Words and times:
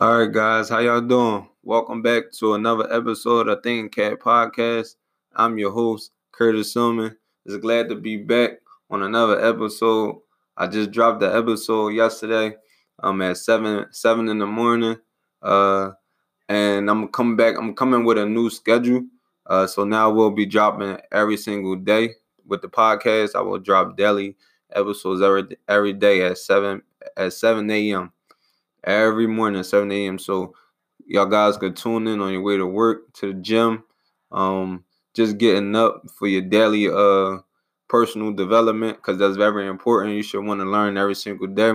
All 0.00 0.20
right, 0.20 0.30
guys, 0.30 0.68
how 0.68 0.78
y'all 0.78 1.00
doing? 1.00 1.48
Welcome 1.64 2.02
back 2.02 2.30
to 2.38 2.54
another 2.54 2.86
episode 2.92 3.48
of 3.48 3.64
Thinking 3.64 3.88
Cap 3.88 4.20
Podcast. 4.20 4.94
I'm 5.34 5.58
your 5.58 5.72
host, 5.72 6.12
Curtis 6.30 6.72
Silman. 6.72 7.16
Just 7.44 7.62
glad 7.62 7.88
to 7.88 7.96
be 7.96 8.16
back 8.16 8.60
on 8.90 9.02
another 9.02 9.44
episode. 9.44 10.20
I 10.56 10.68
just 10.68 10.92
dropped 10.92 11.18
the 11.18 11.34
episode 11.34 11.88
yesterday. 11.88 12.54
I'm 13.00 13.20
at 13.22 13.38
seven 13.38 13.86
seven 13.90 14.28
in 14.28 14.38
the 14.38 14.46
morning. 14.46 14.98
Uh, 15.42 15.90
and 16.48 16.88
I'm 16.88 17.08
coming 17.08 17.34
back. 17.34 17.56
I'm 17.58 17.74
coming 17.74 18.04
with 18.04 18.18
a 18.18 18.24
new 18.24 18.50
schedule. 18.50 19.02
Uh, 19.46 19.66
so 19.66 19.82
now 19.82 20.10
we'll 20.10 20.30
be 20.30 20.46
dropping 20.46 20.96
every 21.10 21.36
single 21.36 21.74
day 21.74 22.10
with 22.46 22.62
the 22.62 22.68
podcast. 22.68 23.34
I 23.34 23.40
will 23.40 23.58
drop 23.58 23.96
daily 23.96 24.36
episodes 24.72 25.22
every 25.22 25.56
every 25.66 25.92
day 25.92 26.22
at 26.22 26.38
seven 26.38 26.82
at 27.16 27.32
seven 27.32 27.68
a.m 27.68 28.12
every 28.88 29.26
morning 29.26 29.60
at 29.60 29.66
7 29.66 29.90
a.m. 29.92 30.18
So 30.18 30.54
y'all 31.06 31.26
guys 31.26 31.56
could 31.56 31.76
tune 31.76 32.06
in 32.06 32.20
on 32.20 32.32
your 32.32 32.42
way 32.42 32.56
to 32.56 32.66
work, 32.66 33.12
to 33.14 33.28
the 33.28 33.34
gym, 33.34 33.84
um, 34.32 34.84
just 35.14 35.38
getting 35.38 35.74
up 35.76 36.02
for 36.18 36.26
your 36.26 36.42
daily 36.42 36.88
uh 36.88 37.38
personal 37.88 38.32
development 38.32 38.98
because 38.98 39.18
that's 39.18 39.36
very 39.36 39.66
important. 39.66 40.14
You 40.14 40.22
should 40.22 40.44
want 40.44 40.60
to 40.60 40.66
learn 40.66 40.98
every 40.98 41.14
single 41.14 41.46
day. 41.46 41.72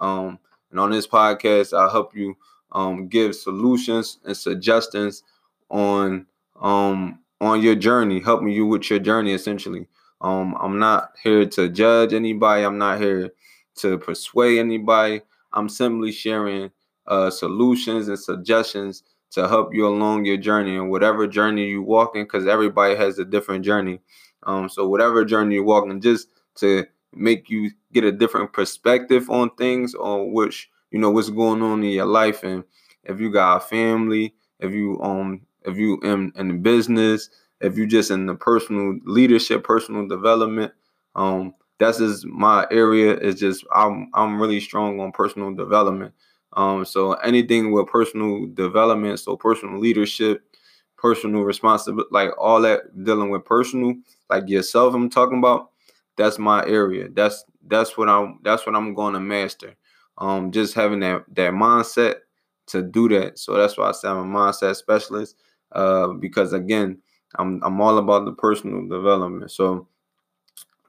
Um, 0.00 0.38
and 0.70 0.78
on 0.78 0.90
this 0.90 1.06
podcast, 1.06 1.76
I'll 1.76 1.90
help 1.90 2.14
you 2.16 2.36
um 2.72 3.08
give 3.08 3.34
solutions 3.34 4.18
and 4.24 4.36
suggestions 4.36 5.24
on 5.70 6.26
um 6.60 7.18
on 7.40 7.62
your 7.62 7.74
journey, 7.74 8.20
helping 8.20 8.48
you 8.48 8.66
with 8.66 8.90
your 8.90 8.98
journey 8.98 9.32
essentially. 9.32 9.86
Um, 10.20 10.54
I'm 10.60 10.78
not 10.78 11.12
here 11.22 11.46
to 11.46 11.68
judge 11.70 12.12
anybody. 12.12 12.62
I'm 12.64 12.78
not 12.78 13.00
here 13.00 13.30
to 13.76 13.98
persuade 13.98 14.58
anybody. 14.58 15.22
I'm 15.52 15.68
simply 15.68 16.12
sharing 16.12 16.70
uh, 17.06 17.30
solutions 17.30 18.08
and 18.08 18.18
suggestions 18.18 19.02
to 19.32 19.48
help 19.48 19.74
you 19.74 19.86
along 19.86 20.24
your 20.24 20.36
journey 20.36 20.76
and 20.76 20.90
whatever 20.90 21.26
journey 21.26 21.68
you 21.68 21.82
walk 21.82 22.16
in, 22.16 22.24
because 22.24 22.46
everybody 22.46 22.96
has 22.96 23.18
a 23.18 23.24
different 23.24 23.64
journey. 23.64 24.00
Um, 24.44 24.68
so 24.68 24.88
whatever 24.88 25.24
journey 25.24 25.56
you're 25.56 25.64
walking, 25.64 26.00
just 26.00 26.28
to 26.56 26.86
make 27.12 27.50
you 27.50 27.70
get 27.92 28.04
a 28.04 28.12
different 28.12 28.52
perspective 28.52 29.28
on 29.30 29.50
things, 29.56 29.94
on 29.94 30.32
which 30.32 30.70
you 30.90 30.98
know 30.98 31.10
what's 31.10 31.30
going 31.30 31.62
on 31.62 31.82
in 31.84 31.90
your 31.90 32.06
life, 32.06 32.42
and 32.42 32.64
if 33.04 33.20
you 33.20 33.30
got 33.32 33.56
a 33.56 33.60
family, 33.60 34.34
if 34.58 34.72
you 34.72 35.00
um, 35.02 35.42
if 35.64 35.76
you 35.76 36.00
in 36.02 36.32
in 36.36 36.62
business, 36.62 37.30
if 37.60 37.76
you 37.76 37.86
just 37.86 38.10
in 38.10 38.26
the 38.26 38.34
personal 38.34 38.98
leadership, 39.04 39.62
personal 39.64 40.08
development, 40.08 40.72
um, 41.14 41.54
that's 41.80 41.98
just 41.98 42.26
my 42.26 42.66
area 42.70 43.16
is 43.16 43.36
just 43.40 43.64
I'm 43.74 44.10
I'm 44.14 44.40
really 44.40 44.60
strong 44.60 45.00
on 45.00 45.12
personal 45.12 45.52
development. 45.54 46.14
Um, 46.52 46.84
so 46.84 47.14
anything 47.14 47.72
with 47.72 47.86
personal 47.88 48.46
development, 48.54 49.18
so 49.20 49.36
personal 49.36 49.80
leadership, 49.80 50.42
personal 50.98 51.42
responsibility, 51.42 52.08
like 52.12 52.30
all 52.38 52.60
that 52.62 53.04
dealing 53.04 53.30
with 53.30 53.44
personal, 53.44 53.94
like 54.28 54.48
yourself, 54.48 54.94
I'm 54.94 55.10
talking 55.10 55.38
about. 55.38 55.70
That's 56.16 56.38
my 56.38 56.64
area. 56.66 57.08
That's 57.08 57.44
that's 57.66 57.96
what 57.96 58.08
I'm 58.10 58.40
that's 58.42 58.66
what 58.66 58.76
I'm 58.76 58.94
going 58.94 59.14
to 59.14 59.20
master. 59.20 59.74
Um, 60.18 60.52
just 60.52 60.74
having 60.74 61.00
that 61.00 61.24
that 61.34 61.52
mindset 61.52 62.16
to 62.68 62.82
do 62.82 63.08
that. 63.08 63.38
So 63.38 63.54
that's 63.54 63.78
why 63.78 63.88
I 63.88 63.92
say 63.92 64.08
I'm 64.08 64.18
a 64.18 64.38
mindset 64.38 64.76
specialist. 64.76 65.36
Uh, 65.72 66.08
because 66.08 66.52
again, 66.52 66.98
I'm 67.36 67.62
I'm 67.64 67.80
all 67.80 67.96
about 67.98 68.26
the 68.26 68.32
personal 68.32 68.86
development. 68.86 69.50
So 69.50 69.88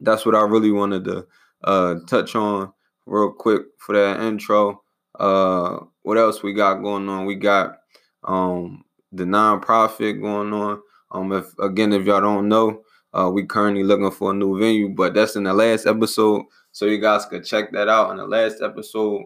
that's 0.02 0.26
what 0.26 0.36
I 0.36 0.42
really 0.42 0.72
wanted 0.72 1.06
to 1.06 1.26
uh, 1.64 1.96
touch 2.08 2.36
on 2.36 2.74
real 3.06 3.32
quick 3.32 3.62
for 3.78 3.96
that 3.96 4.20
intro. 4.22 4.82
Uh, 5.20 5.80
what 6.04 6.18
else 6.18 6.42
we 6.44 6.54
got 6.54 6.82
going 6.82 7.08
on? 7.08 7.26
We 7.26 7.36
got 7.36 7.78
um, 8.24 8.84
the 9.12 9.24
nonprofit 9.24 10.22
going 10.22 10.54
on. 10.54 10.82
Um, 11.12 11.32
if 11.34 11.58
again, 11.60 11.94
if 11.94 12.06
y'all 12.06 12.22
don't 12.22 12.48
know, 12.48 12.82
uh, 13.14 13.30
we 13.32 13.46
currently 13.46 13.84
looking 13.84 14.12
for 14.12 14.32
a 14.32 14.34
new 14.34 14.58
venue, 14.58 14.90
but 14.90 15.14
that's 15.14 15.36
in 15.36 15.44
the 15.44 15.54
last 15.54 15.86
episode, 15.86 16.44
so 16.72 16.86
you 16.86 17.00
guys 17.00 17.26
could 17.26 17.46
check 17.46 17.72
that 17.74 17.90
out 17.90 18.12
in 18.12 18.18
the 18.18 18.26
last 18.26 18.62
episode, 18.62 19.26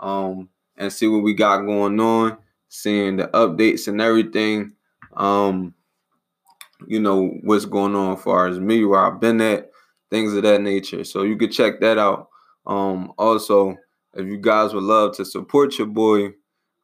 um, 0.00 0.50
and 0.76 0.92
see 0.92 1.08
what 1.08 1.22
we 1.22 1.32
got 1.32 1.62
going 1.62 1.98
on, 1.98 2.36
seeing 2.68 3.16
the 3.16 3.28
updates 3.28 3.88
and 3.88 4.00
everything. 4.00 4.72
Um, 5.16 5.74
you 6.86 7.00
know 7.00 7.28
what's 7.42 7.64
going 7.64 7.94
on 7.94 8.16
as 8.16 8.22
far 8.22 8.48
as 8.48 8.60
me, 8.60 8.84
where 8.84 9.00
I've 9.00 9.20
been 9.20 9.40
at, 9.40 9.71
things 10.12 10.34
of 10.34 10.42
that 10.42 10.60
nature. 10.60 11.04
So 11.04 11.22
you 11.22 11.36
could 11.36 11.50
check 11.50 11.80
that 11.80 11.96
out. 11.96 12.28
Um, 12.66 13.14
also, 13.16 13.76
if 14.14 14.26
you 14.26 14.36
guys 14.36 14.74
would 14.74 14.84
love 14.84 15.16
to 15.16 15.24
support 15.24 15.78
your 15.78 15.86
boy, 15.86 16.34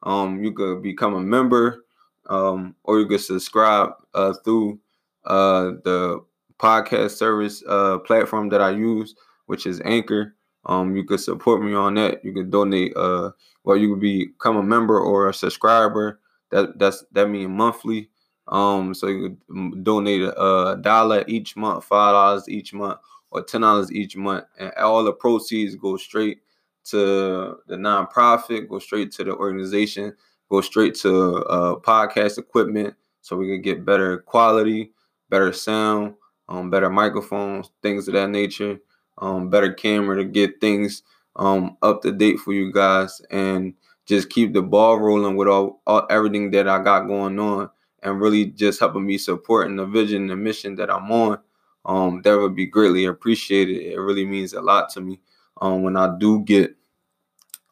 um, 0.01 0.43
you 0.43 0.51
could 0.51 0.81
become 0.81 1.13
a 1.13 1.21
member, 1.21 1.85
um, 2.27 2.75
or 2.83 2.99
you 2.99 3.05
could 3.05 3.21
subscribe 3.21 3.91
uh, 4.15 4.33
through 4.43 4.79
uh, 5.25 5.73
the 5.83 6.25
podcast 6.57 7.11
service 7.11 7.63
uh, 7.67 7.99
platform 7.99 8.49
that 8.49 8.61
I 8.61 8.71
use, 8.71 9.15
which 9.45 9.67
is 9.67 9.79
Anchor. 9.85 10.35
Um, 10.65 10.95
you 10.95 11.03
could 11.03 11.19
support 11.19 11.61
me 11.61 11.75
on 11.75 11.93
that. 11.93 12.25
You 12.25 12.33
could 12.33 12.49
donate. 12.49 12.93
Uh, 12.95 13.31
well, 13.63 13.77
you 13.77 13.93
could 13.93 14.01
become 14.01 14.57
a 14.57 14.63
member 14.63 14.99
or 14.99 15.29
a 15.29 15.33
subscriber. 15.33 16.19
That 16.49 16.79
that's 16.79 17.05
that 17.11 17.29
means 17.29 17.49
monthly. 17.49 18.09
Um, 18.47 18.95
so 18.95 19.05
you 19.05 19.37
could 19.47 19.83
donate 19.83 20.21
a 20.21 20.79
dollar 20.81 21.23
each 21.27 21.55
month, 21.55 21.83
five 21.83 22.13
dollars 22.13 22.49
each 22.49 22.73
month, 22.73 22.99
or 23.31 23.41
ten 23.41 23.61
dollars 23.61 23.91
each 23.91 24.15
month, 24.15 24.45
and 24.57 24.71
all 24.77 25.03
the 25.03 25.13
proceeds 25.13 25.75
go 25.75 25.97
straight 25.97 26.39
to 26.85 27.57
the 27.67 27.75
nonprofit, 27.75 28.69
go 28.69 28.79
straight 28.79 29.11
to 29.11 29.23
the 29.23 29.35
organization, 29.35 30.13
go 30.49 30.61
straight 30.61 30.95
to 30.95 31.35
uh, 31.45 31.75
podcast 31.75 32.37
equipment, 32.37 32.95
so 33.21 33.35
we 33.35 33.47
can 33.47 33.61
get 33.61 33.85
better 33.85 34.19
quality, 34.19 34.91
better 35.29 35.53
sound, 35.53 36.15
um, 36.47 36.69
better 36.69 36.89
microphones, 36.89 37.69
things 37.83 38.07
of 38.07 38.15
that 38.15 38.29
nature, 38.29 38.79
um, 39.19 39.49
better 39.49 39.73
camera 39.73 40.15
to 40.17 40.23
get 40.23 40.59
things 40.59 41.03
um, 41.35 41.77
up 41.81 42.01
to 42.01 42.11
date 42.11 42.39
for 42.39 42.53
you 42.53 42.71
guys, 42.71 43.21
and 43.29 43.73
just 44.05 44.29
keep 44.29 44.53
the 44.53 44.61
ball 44.61 44.99
rolling 44.99 45.35
with 45.35 45.47
all, 45.47 45.81
all 45.85 46.07
everything 46.09 46.49
that 46.51 46.67
I 46.67 46.81
got 46.81 47.07
going 47.07 47.37
on, 47.37 47.69
and 48.01 48.19
really 48.19 48.45
just 48.45 48.79
helping 48.79 49.05
me 49.05 49.17
supporting 49.19 49.75
the 49.75 49.85
vision 49.85 50.29
and 50.31 50.43
mission 50.43 50.75
that 50.75 50.89
I'm 50.89 51.11
on 51.11 51.37
um, 51.85 52.21
that 52.23 52.37
would 52.37 52.55
be 52.55 52.65
greatly 52.65 53.05
appreciated. 53.05 53.77
It 53.77 53.99
really 53.99 54.25
means 54.25 54.53
a 54.53 54.61
lot 54.61 54.89
to 54.91 55.01
me 55.01 55.19
um, 55.61 55.83
when 55.83 55.95
I 55.95 56.17
do 56.17 56.41
get 56.41 56.75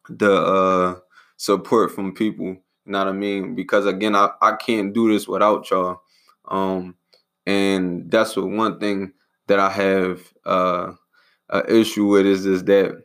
the 0.09 0.33
uh, 0.33 0.95
support 1.37 1.91
from 1.91 2.13
people. 2.13 2.47
You 2.47 2.61
know 2.85 2.99
what 2.99 3.07
I 3.09 3.11
mean? 3.13 3.55
Because 3.55 3.85
again, 3.85 4.15
I, 4.15 4.29
I 4.41 4.55
can't 4.55 4.93
do 4.93 5.11
this 5.11 5.27
without 5.27 5.69
y'all. 5.69 6.01
Um, 6.45 6.95
and 7.45 8.09
that's 8.09 8.35
what 8.35 8.49
one 8.49 8.79
thing 8.79 9.13
that 9.47 9.59
I 9.59 9.69
have 9.69 10.21
uh, 10.45 10.93
an 11.49 11.63
issue 11.69 12.07
with 12.07 12.25
is 12.25 12.45
is 12.45 12.63
that 12.65 13.03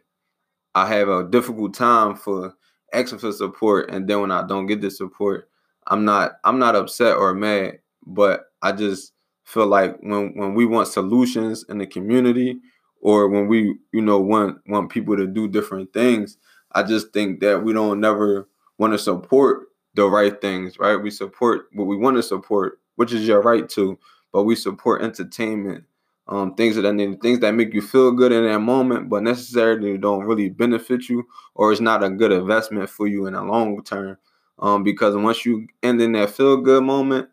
I 0.75 0.87
have 0.87 1.09
a 1.09 1.25
difficult 1.25 1.75
time 1.75 2.17
for 2.17 2.55
asking 2.93 3.19
for 3.19 3.33
support, 3.33 3.91
and 3.91 4.09
then 4.09 4.21
when 4.21 4.31
I 4.31 4.47
don't 4.47 4.67
get 4.67 4.81
the 4.81 4.91
support, 4.91 5.49
I'm 5.87 6.05
not 6.05 6.33
I'm 6.45 6.59
not 6.59 6.77
upset 6.77 7.17
or 7.17 7.35
mad, 7.35 7.81
but 8.07 8.47
I 8.63 8.73
just 8.73 9.13
feel 9.45 9.67
like 9.67 9.97
when 10.01 10.33
when 10.37 10.55
we 10.55 10.65
want 10.65 10.89
solutions 10.89 11.65
in 11.69 11.79
the 11.79 11.87
community 11.87 12.59
or 13.01 13.29
when 13.29 13.49
we 13.49 13.77
you 13.93 14.01
know 14.01 14.19
want 14.19 14.59
want 14.69 14.91
people 14.91 15.17
to 15.17 15.27
do 15.27 15.49
different 15.49 15.93
things 15.93 16.37
i 16.73 16.83
just 16.83 17.13
think 17.13 17.41
that 17.41 17.63
we 17.63 17.73
don't 17.73 18.01
never 18.01 18.49
want 18.79 18.93
to 18.93 18.99
support 18.99 19.67
the 19.95 20.05
right 20.05 20.41
things 20.41 20.79
right 20.79 20.97
we 20.97 21.11
support 21.11 21.67
what 21.73 21.87
we 21.87 21.97
want 21.97 22.17
to 22.17 22.23
support 22.23 22.79
which 22.97 23.13
is 23.13 23.27
your 23.27 23.43
right 23.43 23.69
to 23.69 23.99
but 24.33 24.45
we 24.45 24.55
support 24.55 25.03
entertainment 25.03 25.85
um, 26.29 26.55
things 26.55 26.77
that 26.77 26.93
need 26.93 27.21
things 27.21 27.41
that 27.41 27.53
make 27.53 27.75
you 27.75 27.83
feel 27.83 28.13
good 28.13 28.33
in 28.33 28.45
that 28.45 28.61
moment, 28.61 29.09
but 29.09 29.23
necessarily 29.23 29.99
don't 29.99 30.25
really 30.25 30.49
benefit 30.49 31.09
you, 31.09 31.27
or 31.55 31.73
it's 31.73 31.81
not 31.81 32.05
a 32.05 32.11
good 32.11 32.33
investment 32.33 32.89
for 32.89 33.07
you 33.07 33.27
in 33.27 33.35
the 33.35 33.43
long 33.43 33.83
term. 33.83 34.17
Um, 34.59 34.85
because 34.85 35.17
once 35.17 35.45
you 35.45 35.67
end 35.83 36.01
in 36.01 36.13
that 36.13 36.31
feel 36.31 36.57
good 36.59 36.85
moment, 36.85 37.29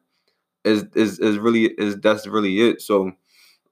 is 0.63 0.85
is 0.95 1.19
is 1.19 1.37
really 1.37 1.65
is 1.77 1.97
that's 1.97 2.27
really 2.27 2.61
it. 2.69 2.81
So 2.81 3.11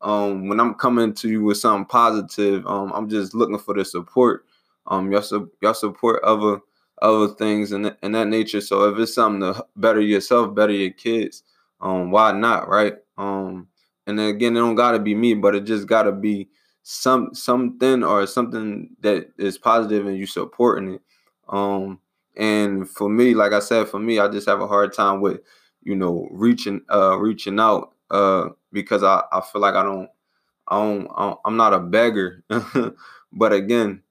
um 0.01 0.47
when 0.47 0.59
I'm 0.59 0.75
coming 0.75 1.13
to 1.15 1.29
you 1.29 1.43
with 1.43 1.57
something 1.57 1.85
positive, 1.85 2.65
um 2.67 2.91
I'm 2.93 3.09
just 3.09 3.33
looking 3.33 3.59
for 3.59 3.73
the 3.75 3.85
support. 3.85 4.45
Um 4.87 5.11
y'all 5.11 5.21
su- 5.21 5.51
y'all 5.61 5.73
support 5.73 6.23
other 6.23 6.59
other 7.01 7.27
things 7.35 7.71
and 7.71 7.95
in 8.03 8.11
that 8.13 8.27
nature. 8.27 8.61
So 8.61 8.89
if 8.91 8.99
it's 8.99 9.15
something 9.15 9.41
to 9.53 9.65
better 9.75 10.01
yourself, 10.01 10.53
better 10.55 10.73
your 10.73 10.91
kids, 10.91 11.43
um 11.81 12.11
why 12.11 12.31
not, 12.31 12.67
right? 12.69 12.95
Um 13.17 13.67
and 14.05 14.17
then 14.17 14.29
again, 14.29 14.55
it 14.55 14.59
don't 14.59 14.75
gotta 14.75 14.99
be 14.99 15.15
me, 15.15 15.33
but 15.33 15.55
it 15.55 15.65
just 15.65 15.87
gotta 15.87 16.11
be 16.11 16.49
some 16.83 17.33
something 17.33 18.03
or 18.03 18.25
something 18.27 18.89
that 19.01 19.29
is 19.37 19.57
positive 19.57 20.07
and 20.07 20.17
you 20.17 20.25
supporting 20.27 20.95
it. 20.95 21.01
Um 21.49 21.99
and 22.35 22.87
for 22.89 23.09
me, 23.09 23.33
like 23.33 23.51
I 23.51 23.59
said, 23.59 23.89
for 23.89 23.99
me, 23.99 24.19
I 24.19 24.27
just 24.27 24.47
have 24.47 24.61
a 24.61 24.67
hard 24.67 24.93
time 24.93 25.21
with 25.21 25.39
you 25.87 25.95
know, 25.95 26.27
reaching 26.31 26.81
uh 26.91 27.17
reaching 27.17 27.59
out 27.59 27.93
uh 28.11 28.49
because 28.73 29.03
I, 29.03 29.23
I 29.31 29.41
feel 29.41 29.61
like 29.61 29.75
I 29.75 29.83
don't 29.83 30.09
I 30.67 30.77
don't, 30.83 31.07
I 31.15 31.35
am 31.45 31.57
not 31.57 31.73
a 31.73 31.79
beggar. 31.79 32.43
but 33.33 33.53
again, 33.53 34.03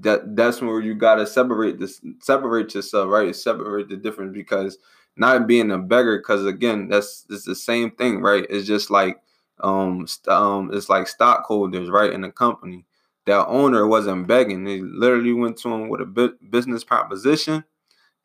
that 0.00 0.36
that's 0.36 0.60
where 0.60 0.80
you 0.80 0.94
gotta 0.94 1.26
separate 1.26 1.78
this 1.78 2.00
separate 2.20 2.74
yourself, 2.74 3.08
right? 3.08 3.34
Separate 3.34 3.88
the 3.88 3.96
difference 3.96 4.32
because 4.34 4.78
not 5.16 5.46
being 5.46 5.70
a 5.70 5.78
beggar, 5.78 6.18
because 6.18 6.46
again, 6.46 6.88
that's 6.88 7.26
it's 7.30 7.44
the 7.44 7.54
same 7.54 7.90
thing, 7.92 8.20
right? 8.20 8.46
It's 8.50 8.66
just 8.66 8.90
like 8.90 9.20
um 9.60 10.06
um 10.28 10.70
it's 10.72 10.88
like 10.88 11.08
stockholders, 11.08 11.90
right, 11.90 12.12
in 12.12 12.22
the 12.22 12.30
company. 12.30 12.84
That 13.26 13.46
owner 13.46 13.86
wasn't 13.86 14.26
begging; 14.26 14.64
they 14.64 14.80
literally 14.80 15.32
went 15.32 15.56
to 15.58 15.68
him 15.72 15.88
with 15.88 16.00
a 16.00 16.34
business 16.50 16.82
proposition, 16.84 17.64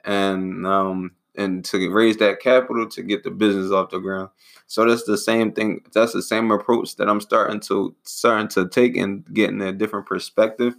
and 0.03 0.65
um 0.65 1.11
and 1.37 1.63
to 1.65 1.89
raise 1.89 2.17
that 2.17 2.39
capital 2.39 2.87
to 2.89 3.03
get 3.03 3.23
the 3.23 3.31
business 3.31 3.71
off 3.71 3.91
the 3.91 3.99
ground. 3.99 4.29
So 4.65 4.85
that's 4.85 5.03
the 5.03 5.17
same 5.17 5.53
thing. 5.53 5.81
That's 5.93 6.13
the 6.13 6.21
same 6.21 6.51
approach 6.51 6.95
that 6.97 7.07
I'm 7.07 7.21
starting 7.21 7.59
to 7.61 7.95
starting 8.03 8.47
to 8.49 8.67
take 8.67 8.97
and 8.97 9.23
getting 9.33 9.61
a 9.61 9.71
different 9.71 10.07
perspective. 10.07 10.75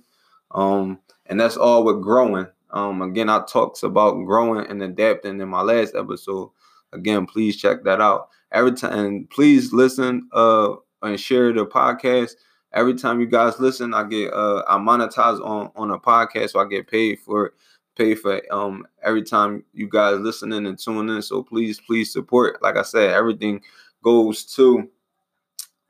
Um, 0.51 0.99
and 1.27 1.41
that's 1.41 1.57
all 1.57 1.85
with 1.85 2.03
growing. 2.03 2.47
Um, 2.71 3.01
again, 3.01 3.31
I 3.31 3.45
talks 3.47 3.83
about 3.83 4.25
growing 4.25 4.67
and 4.67 4.83
adapting 4.83 5.41
in 5.41 5.49
my 5.49 5.63
last 5.63 5.95
episode. 5.95 6.51
Again, 6.93 7.25
please 7.27 7.57
check 7.57 7.85
that 7.85 8.01
out. 8.01 8.29
Every 8.53 8.73
time, 8.73 8.93
and 8.99 9.31
please 9.31 9.73
listen 9.73 10.29
uh 10.33 10.75
and 11.03 11.19
share 11.21 11.53
the 11.53 11.67
podcast. 11.67 12.33
Every 12.73 12.95
time 12.95 13.21
you 13.21 13.27
guys 13.27 13.59
listen, 13.61 13.95
I 13.95 14.05
get 14.05 14.33
uh 14.33 14.65
I 14.69 14.77
monetize 14.77 15.41
on 15.45 15.71
on 15.77 15.91
a 15.91 15.99
podcast, 15.99 16.51
so 16.51 16.61
I 16.61 16.67
get 16.67 16.91
paid 16.91 17.21
for 17.21 17.47
it 17.47 17.55
pay 17.99 18.15
for 18.15 18.41
um 18.55 18.87
every 19.03 19.23
time 19.23 19.65
you 19.75 19.89
guys 19.89 20.19
listening 20.21 20.67
and 20.67 20.79
tuning 20.79 21.15
in. 21.15 21.21
So 21.23 21.43
please, 21.43 21.81
please 21.81 22.13
support. 22.13 22.63
Like 22.63 22.77
I 22.77 22.83
said, 22.83 23.11
everything 23.11 23.61
goes 24.03 24.45
to 24.55 24.89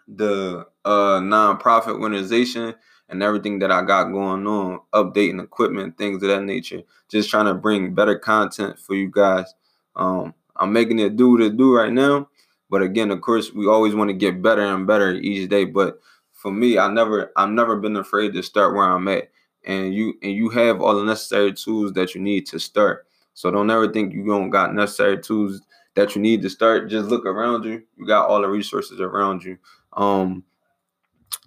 the 0.08 0.66
uh 0.84 1.20
nonprofit 1.20 1.92
organization 2.00 2.74
and 3.10 3.22
everything 3.22 3.58
that 3.60 3.70
I 3.70 3.82
got 3.82 4.04
going 4.04 4.46
on, 4.46 4.80
updating 4.92 5.42
equipment, 5.42 5.96
things 5.96 6.22
of 6.22 6.28
that 6.28 6.42
nature. 6.42 6.82
Just 7.08 7.30
trying 7.30 7.46
to 7.46 7.54
bring 7.54 7.94
better 7.94 8.18
content 8.18 8.78
for 8.78 8.94
you 8.94 9.10
guys. 9.10 9.54
Um, 9.96 10.34
I'm 10.56 10.72
making 10.72 10.98
it 10.98 11.16
do 11.16 11.38
to 11.38 11.50
do 11.50 11.74
right 11.74 11.92
now. 11.92 12.28
But 12.70 12.82
again, 12.82 13.10
of 13.10 13.20
course, 13.22 13.52
we 13.52 13.66
always 13.66 13.94
want 13.94 14.10
to 14.10 14.14
get 14.14 14.42
better 14.42 14.62
and 14.62 14.86
better 14.86 15.12
each 15.12 15.48
day. 15.48 15.64
But 15.64 16.00
for 16.32 16.52
me, 16.52 16.78
I 16.78 16.88
never 16.92 17.32
I've 17.36 17.50
never 17.50 17.76
been 17.76 17.96
afraid 17.96 18.34
to 18.34 18.42
start 18.42 18.74
where 18.74 18.84
I'm 18.84 19.08
at 19.08 19.30
and 19.68 19.94
you 19.94 20.14
and 20.22 20.32
you 20.32 20.48
have 20.48 20.80
all 20.80 20.96
the 20.96 21.04
necessary 21.04 21.52
tools 21.52 21.92
that 21.92 22.14
you 22.14 22.20
need 22.20 22.46
to 22.46 22.58
start. 22.58 23.06
So 23.34 23.50
don't 23.50 23.70
ever 23.70 23.92
think 23.92 24.12
you 24.12 24.26
don't 24.26 24.50
got 24.50 24.74
necessary 24.74 25.18
tools 25.20 25.60
that 25.94 26.16
you 26.16 26.22
need 26.22 26.42
to 26.42 26.50
start. 26.50 26.90
Just 26.90 27.08
look 27.08 27.24
around 27.24 27.64
you. 27.64 27.82
You 27.96 28.06
got 28.06 28.28
all 28.28 28.40
the 28.40 28.48
resources 28.48 29.00
around 29.00 29.44
you. 29.44 29.58
Um, 29.92 30.42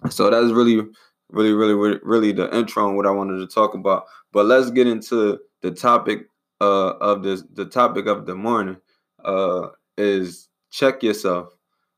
so 0.08 0.30
that's 0.30 0.52
really, 0.52 0.86
really, 1.30 1.52
really, 1.52 1.98
really 2.02 2.32
the 2.32 2.54
intro 2.56 2.88
on 2.88 2.96
what 2.96 3.06
I 3.06 3.10
wanted 3.10 3.38
to 3.38 3.52
talk 3.52 3.74
about. 3.74 4.06
But 4.32 4.46
let's 4.46 4.70
get 4.70 4.86
into 4.86 5.40
the 5.60 5.72
topic 5.72 6.28
uh, 6.60 6.92
of 7.00 7.22
this. 7.22 7.42
The 7.54 7.66
topic 7.66 8.06
of 8.06 8.24
the 8.24 8.34
morning 8.34 8.76
uh, 9.24 9.68
is 9.98 10.48
check 10.70 11.02
yourself, 11.02 11.54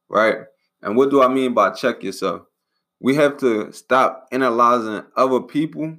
right? 0.09 0.39
And 0.83 0.97
what 0.97 1.11
do 1.11 1.23
I 1.23 1.29
mean 1.29 1.55
by 1.55 1.71
check 1.71 2.03
yourself? 2.03 2.43
We 3.01 3.15
have 3.17 3.37
to 3.39 3.71
stop 3.73 4.27
analyzing 4.33 5.05
other 5.17 5.41
people 5.41 5.99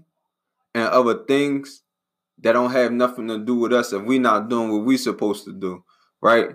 and 0.75 0.89
other 0.89 1.23
things 1.23 1.81
that 2.39 2.51
don't 2.51 2.71
have 2.71 2.91
nothing 2.91 3.29
to 3.29 3.39
do 3.39 3.55
with 3.55 3.71
us 3.71 3.93
if 3.93 4.03
we 4.03 4.19
not 4.19 4.49
doing 4.49 4.71
what 4.71 4.83
we 4.83 4.97
supposed 4.97 5.45
to 5.45 5.53
do, 5.53 5.83
right? 6.21 6.49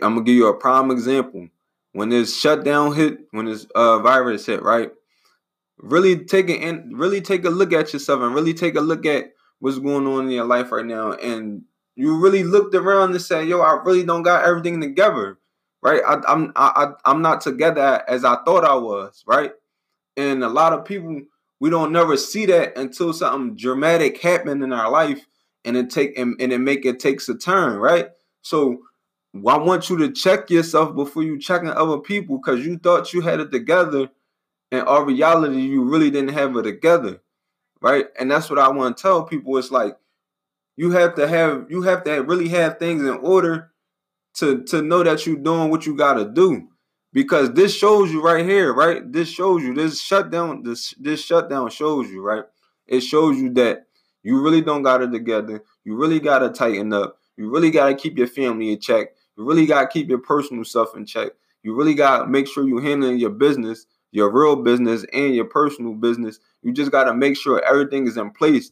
I'm 0.00 0.14
gonna 0.14 0.22
give 0.22 0.36
you 0.36 0.46
a 0.46 0.56
prime 0.56 0.90
example. 0.90 1.48
When 1.92 2.08
this 2.08 2.38
shutdown 2.38 2.94
hit, 2.94 3.18
when 3.32 3.46
this 3.46 3.66
uh, 3.74 3.98
virus 3.98 4.46
hit, 4.46 4.62
right? 4.62 4.90
Really 5.78 6.24
take 6.24 6.48
it 6.48 6.84
really 6.92 7.20
take 7.20 7.44
a 7.44 7.50
look 7.50 7.72
at 7.72 7.92
yourself 7.92 8.22
and 8.22 8.34
really 8.34 8.54
take 8.54 8.76
a 8.76 8.80
look 8.80 9.04
at 9.04 9.32
what's 9.58 9.78
going 9.78 10.06
on 10.06 10.26
in 10.26 10.30
your 10.30 10.44
life 10.44 10.70
right 10.70 10.86
now. 10.86 11.12
And 11.12 11.62
you 11.96 12.20
really 12.20 12.44
looked 12.44 12.74
around 12.74 13.10
and 13.10 13.20
said, 13.20 13.48
"Yo, 13.48 13.60
I 13.60 13.80
really 13.84 14.04
don't 14.04 14.22
got 14.22 14.44
everything 14.44 14.80
together." 14.80 15.38
Right? 15.82 16.00
I, 16.06 16.20
I'm 16.26 16.52
I, 16.56 16.92
I'm 17.04 17.22
not 17.22 17.40
together 17.40 18.02
as 18.08 18.24
I 18.24 18.36
thought 18.44 18.64
I 18.64 18.76
was. 18.76 19.24
Right? 19.26 19.52
And 20.16 20.44
a 20.44 20.48
lot 20.48 20.72
of 20.72 20.84
people 20.84 21.22
we 21.64 21.70
don't 21.70 21.92
never 21.92 22.14
see 22.18 22.44
that 22.44 22.76
until 22.76 23.14
something 23.14 23.56
dramatic 23.56 24.20
happened 24.20 24.62
in 24.62 24.70
our 24.70 24.90
life 24.90 25.26
and 25.64 25.78
it 25.78 25.88
take 25.88 26.18
and, 26.18 26.38
and 26.38 26.52
it 26.52 26.58
make 26.58 26.84
it 26.84 27.00
takes 27.00 27.26
a 27.30 27.34
turn, 27.34 27.78
right? 27.78 28.10
So 28.42 28.82
I 29.34 29.56
want 29.56 29.88
you 29.88 29.96
to 29.96 30.12
check 30.12 30.50
yourself 30.50 30.94
before 30.94 31.22
you 31.22 31.38
checking 31.38 31.70
other 31.70 31.96
people 31.96 32.36
because 32.36 32.66
you 32.66 32.76
thought 32.76 33.14
you 33.14 33.22
had 33.22 33.40
it 33.40 33.50
together, 33.50 34.10
and 34.70 34.82
all 34.82 35.04
reality 35.04 35.58
you 35.62 35.84
really 35.84 36.10
didn't 36.10 36.34
have 36.34 36.54
it 36.54 36.64
together, 36.64 37.22
right? 37.80 38.08
And 38.20 38.30
that's 38.30 38.50
what 38.50 38.58
I 38.58 38.68
want 38.68 38.98
to 38.98 39.02
tell 39.02 39.24
people. 39.24 39.56
It's 39.56 39.70
like 39.70 39.96
you 40.76 40.90
have 40.90 41.14
to 41.14 41.26
have 41.26 41.70
you 41.70 41.80
have 41.80 42.04
to 42.04 42.12
really 42.24 42.50
have 42.50 42.78
things 42.78 43.04
in 43.04 43.08
order 43.08 43.70
to 44.34 44.64
to 44.64 44.82
know 44.82 45.02
that 45.02 45.26
you're 45.26 45.36
doing 45.36 45.70
what 45.70 45.86
you 45.86 45.96
got 45.96 46.14
to 46.18 46.26
do 46.26 46.68
because 47.14 47.52
this 47.52 47.74
shows 47.74 48.12
you 48.12 48.20
right 48.20 48.44
here, 48.44 48.74
right? 48.74 49.10
This 49.10 49.28
shows 49.30 49.62
you 49.62 49.72
this 49.72 50.02
shutdown. 50.02 50.64
This 50.64 50.92
this 50.98 51.24
shutdown 51.24 51.70
shows 51.70 52.10
you, 52.10 52.20
right? 52.20 52.44
It 52.86 53.00
shows 53.00 53.38
you 53.38 53.50
that 53.54 53.86
you 54.22 54.42
really 54.42 54.60
don't 54.60 54.82
got 54.82 55.00
it 55.00 55.12
together. 55.12 55.62
You 55.84 55.96
really 55.96 56.20
got 56.20 56.40
to 56.40 56.50
tighten 56.50 56.92
up. 56.92 57.18
You 57.36 57.50
really 57.50 57.70
got 57.70 57.88
to 57.88 57.94
keep 57.94 58.18
your 58.18 58.26
family 58.26 58.72
in 58.72 58.80
check. 58.80 59.08
You 59.38 59.46
really 59.46 59.64
got 59.64 59.82
to 59.82 59.86
keep 59.86 60.08
your 60.08 60.18
personal 60.18 60.64
stuff 60.64 60.96
in 60.96 61.06
check. 61.06 61.30
You 61.62 61.74
really 61.74 61.94
got 61.94 62.18
to 62.18 62.26
make 62.26 62.48
sure 62.48 62.66
you're 62.66 62.82
handling 62.82 63.18
your 63.18 63.30
business, 63.30 63.86
your 64.10 64.30
real 64.30 64.56
business, 64.56 65.06
and 65.12 65.34
your 65.34 65.46
personal 65.46 65.94
business. 65.94 66.40
You 66.62 66.72
just 66.72 66.90
got 66.90 67.04
to 67.04 67.14
make 67.14 67.36
sure 67.36 67.64
everything 67.64 68.06
is 68.06 68.16
in 68.16 68.30
place 68.32 68.70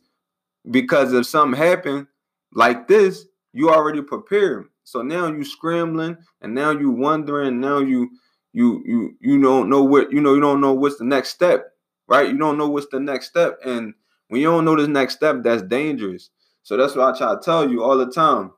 because 0.70 1.12
if 1.12 1.26
something 1.26 1.58
happened 1.58 2.08
like 2.52 2.88
this, 2.88 3.26
you 3.52 3.70
already 3.70 4.02
prepared. 4.02 4.66
So 4.84 5.02
now 5.02 5.28
you 5.28 5.44
scrambling, 5.44 6.16
and 6.40 6.54
now 6.54 6.70
you 6.70 6.90
wondering. 6.90 7.60
Now 7.60 7.78
you 7.78 8.10
you 8.52 8.82
you 8.84 9.16
you 9.20 9.40
don't 9.40 9.68
know 9.68 9.82
what 9.82 10.12
you 10.12 10.20
know 10.20 10.34
you 10.34 10.40
don't 10.40 10.60
know 10.60 10.72
what's 10.72 10.98
the 10.98 11.04
next 11.04 11.30
step 11.30 11.72
right? 12.08 12.28
You 12.28 12.36
don't 12.36 12.58
know 12.58 12.68
what's 12.68 12.88
the 12.90 13.00
next 13.00 13.28
step 13.28 13.58
and 13.64 13.94
when 14.28 14.40
you 14.40 14.46
don't 14.50 14.64
know 14.64 14.76
the 14.76 14.88
next 14.88 15.16
step 15.16 15.42
that's 15.42 15.62
dangerous. 15.62 16.30
So 16.62 16.76
that's 16.76 16.94
what 16.94 17.14
i 17.14 17.18
try 17.18 17.34
to 17.34 17.40
tell 17.40 17.70
you 17.70 17.82
all 17.82 17.96
the 17.96 18.10
time. 18.10 18.52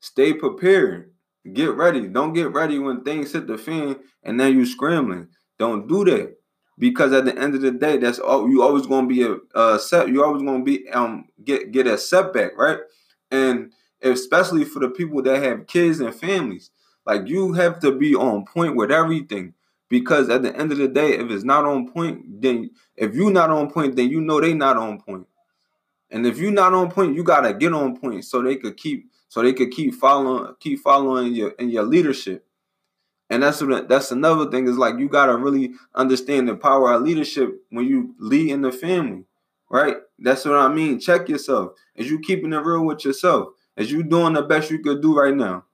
Stay 0.00 0.32
prepared. 0.32 1.12
Get 1.52 1.74
ready. 1.74 2.06
Don't 2.06 2.32
get 2.32 2.52
ready 2.52 2.78
when 2.78 3.02
things 3.02 3.32
hit 3.32 3.46
the 3.46 3.58
fan 3.58 3.96
and 4.22 4.38
then 4.38 4.54
you 4.54 4.66
scrambling. 4.66 5.28
Don't 5.58 5.88
do 5.88 6.04
that 6.04 6.36
because 6.78 7.12
at 7.12 7.24
the 7.24 7.36
end 7.38 7.54
of 7.54 7.60
the 7.62 7.70
day 7.70 7.96
that's 7.96 8.18
all 8.18 8.48
you 8.48 8.62
always 8.62 8.86
going 8.86 9.08
to 9.08 9.14
be 9.14 9.22
a, 9.22 9.36
a 9.58 9.78
set 9.78 10.08
you 10.08 10.24
always 10.24 10.42
going 10.42 10.64
to 10.64 10.64
be 10.64 10.88
um 10.90 11.26
get 11.44 11.72
get 11.72 11.86
a 11.86 11.98
setback 11.98 12.56
right? 12.56 12.78
And 13.30 13.72
especially 14.02 14.64
for 14.64 14.80
the 14.80 14.88
people 14.88 15.22
that 15.22 15.42
have 15.42 15.66
kids 15.66 16.00
and 16.00 16.14
families 16.14 16.70
like 17.10 17.26
you 17.26 17.52
have 17.54 17.80
to 17.80 17.90
be 17.90 18.14
on 18.14 18.44
point 18.44 18.76
with 18.76 18.92
everything. 18.92 19.52
Because 19.88 20.28
at 20.28 20.42
the 20.42 20.56
end 20.56 20.70
of 20.70 20.78
the 20.78 20.86
day, 20.86 21.18
if 21.18 21.28
it's 21.28 21.42
not 21.42 21.64
on 21.64 21.90
point, 21.90 22.40
then 22.40 22.70
if 22.94 23.16
you're 23.16 23.32
not 23.32 23.50
on 23.50 23.68
point, 23.68 23.96
then 23.96 24.08
you 24.08 24.20
know 24.20 24.40
they 24.40 24.54
not 24.54 24.76
on 24.76 25.00
point. 25.00 25.26
And 26.12 26.24
if 26.24 26.38
you're 26.38 26.52
not 26.52 26.72
on 26.72 26.88
point, 26.88 27.16
you 27.16 27.24
gotta 27.24 27.52
get 27.52 27.72
on 27.72 27.96
point 27.96 28.24
so 28.24 28.40
they 28.40 28.54
could 28.54 28.76
keep 28.76 29.10
so 29.28 29.42
they 29.42 29.52
could 29.52 29.72
keep 29.72 29.94
following 29.94 30.54
keep 30.60 30.78
following 30.78 31.34
your 31.34 31.50
in 31.58 31.70
your 31.70 31.82
leadership. 31.82 32.46
And 33.28 33.42
that's 33.42 33.60
what 33.60 33.88
that's 33.88 34.12
another 34.12 34.48
thing 34.48 34.68
is 34.68 34.78
like 34.78 34.96
you 35.00 35.08
gotta 35.08 35.36
really 35.36 35.72
understand 35.96 36.48
the 36.48 36.54
power 36.54 36.92
of 36.92 37.02
leadership 37.02 37.60
when 37.70 37.88
you 37.88 38.14
lead 38.20 38.50
in 38.50 38.62
the 38.62 38.70
family, 38.70 39.24
right? 39.68 39.96
That's 40.20 40.44
what 40.44 40.54
I 40.54 40.68
mean. 40.68 41.00
Check 41.00 41.28
yourself. 41.28 41.72
Is 41.96 42.08
you 42.08 42.20
keeping 42.20 42.52
it 42.52 42.58
real 42.58 42.84
with 42.84 43.04
yourself? 43.04 43.48
Is 43.76 43.90
you 43.90 44.04
doing 44.04 44.34
the 44.34 44.42
best 44.42 44.70
you 44.70 44.78
could 44.78 45.02
do 45.02 45.18
right 45.18 45.34
now? 45.34 45.64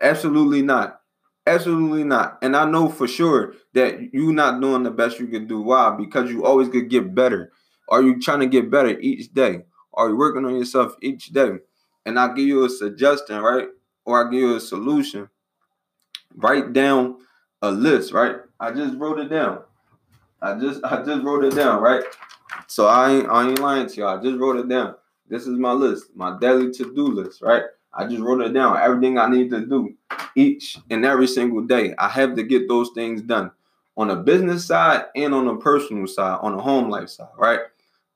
Absolutely 0.00 0.62
not. 0.62 1.00
Absolutely 1.46 2.04
not. 2.04 2.38
And 2.42 2.56
I 2.56 2.64
know 2.64 2.88
for 2.88 3.06
sure 3.06 3.54
that 3.74 4.14
you're 4.14 4.32
not 4.32 4.60
doing 4.60 4.82
the 4.82 4.90
best 4.90 5.20
you 5.20 5.26
can 5.26 5.46
do. 5.46 5.60
Why? 5.60 5.94
Because 5.96 6.30
you 6.30 6.44
always 6.44 6.68
could 6.68 6.88
get 6.88 7.14
better. 7.14 7.52
Are 7.88 8.02
you 8.02 8.20
trying 8.20 8.40
to 8.40 8.46
get 8.46 8.70
better 8.70 8.98
each 8.98 9.32
day? 9.34 9.64
Are 9.92 10.08
you 10.08 10.16
working 10.16 10.44
on 10.44 10.56
yourself 10.56 10.94
each 11.02 11.28
day? 11.28 11.58
And 12.06 12.18
I 12.18 12.28
give 12.28 12.46
you 12.46 12.64
a 12.64 12.70
suggestion, 12.70 13.40
right? 13.40 13.68
Or 14.04 14.26
I 14.26 14.30
give 14.30 14.40
you 14.40 14.56
a 14.56 14.60
solution. 14.60 15.28
Write 16.34 16.72
down 16.72 17.18
a 17.62 17.70
list, 17.70 18.12
right? 18.12 18.36
I 18.58 18.72
just 18.72 18.96
wrote 18.96 19.18
it 19.18 19.28
down. 19.28 19.60
I 20.40 20.58
just 20.58 20.84
I 20.84 21.02
just 21.02 21.22
wrote 21.22 21.44
it 21.44 21.54
down, 21.54 21.80
right? 21.80 22.04
So 22.66 22.86
I 22.86 23.12
ain't 23.12 23.28
I 23.28 23.48
ain't 23.48 23.58
lying 23.58 23.88
to 23.88 23.94
y'all. 23.96 24.18
I 24.18 24.22
just 24.22 24.38
wrote 24.38 24.56
it 24.56 24.68
down. 24.68 24.94
This 25.28 25.42
is 25.46 25.58
my 25.58 25.72
list, 25.72 26.06
my 26.14 26.38
daily 26.38 26.70
to-do 26.70 27.06
list, 27.06 27.40
right? 27.40 27.62
I 27.96 28.06
just 28.06 28.20
wrote 28.20 28.40
it 28.42 28.52
down. 28.52 28.76
Everything 28.76 29.18
I 29.18 29.28
need 29.28 29.50
to 29.50 29.64
do 29.64 29.94
each 30.34 30.78
and 30.90 31.04
every 31.04 31.26
single 31.26 31.62
day. 31.62 31.94
I 31.98 32.08
have 32.08 32.34
to 32.36 32.42
get 32.42 32.68
those 32.68 32.90
things 32.94 33.22
done 33.22 33.50
on 33.96 34.10
a 34.10 34.16
business 34.16 34.66
side 34.66 35.04
and 35.14 35.34
on 35.34 35.46
a 35.48 35.56
personal 35.56 36.06
side, 36.06 36.38
on 36.42 36.54
a 36.54 36.62
home 36.62 36.90
life 36.90 37.08
side, 37.08 37.28
right? 37.38 37.60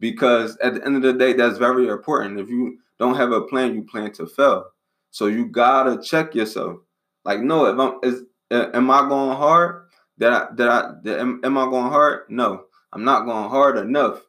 Because 0.00 0.56
at 0.58 0.74
the 0.74 0.84
end 0.84 0.96
of 0.96 1.02
the 1.02 1.12
day, 1.12 1.32
that's 1.32 1.58
very 1.58 1.88
important. 1.88 2.40
If 2.40 2.48
you 2.48 2.78
don't 2.98 3.16
have 3.16 3.32
a 3.32 3.42
plan, 3.42 3.74
you 3.74 3.82
plan 3.82 4.12
to 4.12 4.26
fail. 4.26 4.66
So 5.10 5.26
you 5.26 5.46
gotta 5.46 6.02
check 6.02 6.34
yourself. 6.34 6.80
Like, 7.24 7.40
no, 7.40 7.66
if 7.66 7.78
I'm 7.78 7.98
is 8.02 8.22
am 8.50 8.90
I 8.90 9.08
going 9.08 9.36
hard? 9.36 9.84
That 10.18 10.32
I 10.32 10.46
that 10.56 10.68
I 10.68 10.92
that, 11.04 11.20
am, 11.20 11.40
am 11.44 11.58
I 11.58 11.64
going 11.66 11.90
hard? 11.90 12.22
No, 12.28 12.64
I'm 12.92 13.04
not 13.04 13.24
going 13.24 13.48
hard 13.50 13.78
enough. 13.78 14.22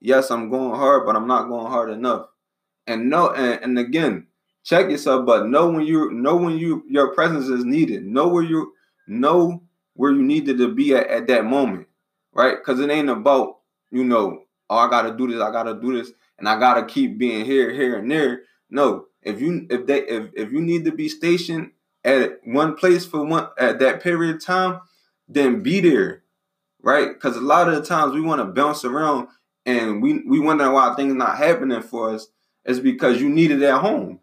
yes, 0.00 0.30
I'm 0.30 0.50
going 0.50 0.74
hard, 0.76 1.06
but 1.06 1.16
I'm 1.16 1.26
not 1.28 1.48
going 1.48 1.70
hard 1.70 1.90
enough. 1.90 2.26
And 2.86 3.08
no, 3.10 3.30
and, 3.32 3.62
and 3.62 3.78
again, 3.78 4.26
check 4.64 4.90
yourself, 4.90 5.26
but 5.26 5.46
know 5.46 5.70
when 5.70 5.86
you 5.86 6.10
know 6.12 6.36
when 6.36 6.58
you 6.58 6.84
your 6.88 7.14
presence 7.14 7.48
is 7.48 7.64
needed. 7.64 8.04
Know 8.04 8.28
where 8.28 8.42
you 8.42 8.72
know 9.06 9.62
where 9.94 10.12
you 10.12 10.22
needed 10.22 10.58
to 10.58 10.72
be 10.72 10.94
at, 10.94 11.06
at 11.08 11.26
that 11.28 11.44
moment, 11.44 11.86
right? 12.32 12.56
Because 12.58 12.80
it 12.80 12.90
ain't 12.90 13.10
about 13.10 13.56
you 13.90 14.04
know, 14.04 14.44
oh, 14.68 14.76
I 14.76 14.88
gotta 14.88 15.16
do 15.16 15.26
this, 15.26 15.40
I 15.40 15.50
gotta 15.50 15.74
do 15.74 15.96
this, 15.96 16.12
and 16.38 16.48
I 16.48 16.58
gotta 16.58 16.84
keep 16.84 17.18
being 17.18 17.44
here, 17.44 17.72
here, 17.72 17.98
and 17.98 18.10
there. 18.10 18.42
No, 18.70 19.06
if 19.22 19.40
you 19.40 19.66
if 19.70 19.86
they 19.86 20.02
if 20.02 20.30
if 20.34 20.52
you 20.52 20.60
need 20.60 20.84
to 20.84 20.92
be 20.92 21.08
stationed 21.08 21.72
at 22.04 22.40
one 22.44 22.74
place 22.74 23.04
for 23.04 23.24
one 23.24 23.48
at 23.58 23.78
that 23.80 24.02
period 24.02 24.36
of 24.36 24.44
time, 24.44 24.80
then 25.28 25.62
be 25.62 25.80
there, 25.80 26.22
right? 26.82 27.12
Because 27.12 27.36
a 27.36 27.40
lot 27.40 27.68
of 27.68 27.74
the 27.74 27.82
times 27.82 28.14
we 28.14 28.20
want 28.20 28.40
to 28.40 28.46
bounce 28.46 28.84
around 28.84 29.28
and 29.66 30.02
we 30.02 30.22
we 30.26 30.38
wonder 30.38 30.70
why 30.70 30.94
things 30.94 31.14
not 31.14 31.36
happening 31.36 31.82
for 31.82 32.14
us. 32.14 32.28
It's 32.64 32.78
because 32.78 33.20
you 33.20 33.28
need 33.28 33.50
it 33.50 33.62
at 33.62 33.80
home. 33.80 34.20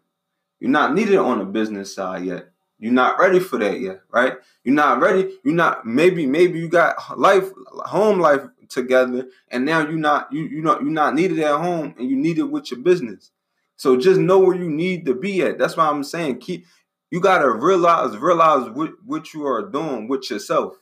You're 0.60 0.70
not 0.70 0.94
needed 0.94 1.16
on 1.16 1.38
the 1.38 1.44
business 1.44 1.94
side 1.94 2.24
yet. 2.24 2.50
You're 2.78 2.92
not 2.92 3.18
ready 3.18 3.40
for 3.40 3.58
that 3.58 3.80
yet, 3.80 4.02
right? 4.10 4.34
You're 4.62 4.74
not 4.74 5.00
ready. 5.00 5.36
You're 5.44 5.54
not 5.54 5.84
maybe 5.84 6.26
maybe 6.26 6.60
you 6.60 6.68
got 6.68 7.18
life 7.18 7.50
home 7.72 8.20
life 8.20 8.42
together 8.68 9.26
and 9.50 9.64
now 9.64 9.80
you're 9.80 9.92
not 9.92 10.32
you 10.32 10.44
you 10.44 10.60
know 10.62 10.78
you're 10.78 10.90
not 10.90 11.14
needed 11.14 11.38
at 11.40 11.58
home 11.60 11.94
and 11.98 12.08
you 12.08 12.16
need 12.16 12.38
it 12.38 12.50
with 12.50 12.70
your 12.70 12.80
business. 12.80 13.30
So 13.76 13.96
just 13.96 14.20
know 14.20 14.38
where 14.38 14.56
you 14.56 14.68
need 14.68 15.06
to 15.06 15.14
be 15.14 15.42
at. 15.42 15.58
That's 15.58 15.76
why 15.76 15.88
I'm 15.88 16.04
saying 16.04 16.38
keep 16.38 16.66
you 17.10 17.20
gotta 17.20 17.50
realize 17.50 18.16
realize 18.16 18.68
what, 18.70 18.92
what 19.04 19.32
you 19.34 19.46
are 19.46 19.68
doing 19.68 20.08
with 20.08 20.30
yourself. 20.30 20.74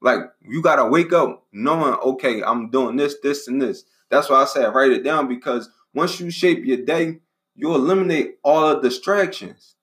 Like 0.00 0.20
you 0.40 0.62
gotta 0.62 0.86
wake 0.86 1.12
up 1.12 1.44
knowing, 1.52 1.94
okay, 1.94 2.42
I'm 2.42 2.70
doing 2.70 2.96
this, 2.96 3.16
this, 3.22 3.48
and 3.48 3.60
this. 3.60 3.84
That's 4.10 4.30
why 4.30 4.42
I 4.42 4.44
said 4.44 4.74
write 4.74 4.92
it 4.92 5.02
down 5.02 5.28
because 5.28 5.68
once 5.94 6.20
you 6.20 6.30
shape 6.30 6.64
your 6.64 6.84
day, 6.84 7.20
you 7.58 7.74
eliminate 7.74 8.38
all 8.44 8.68
the 8.68 8.80
distractions. 8.80 9.74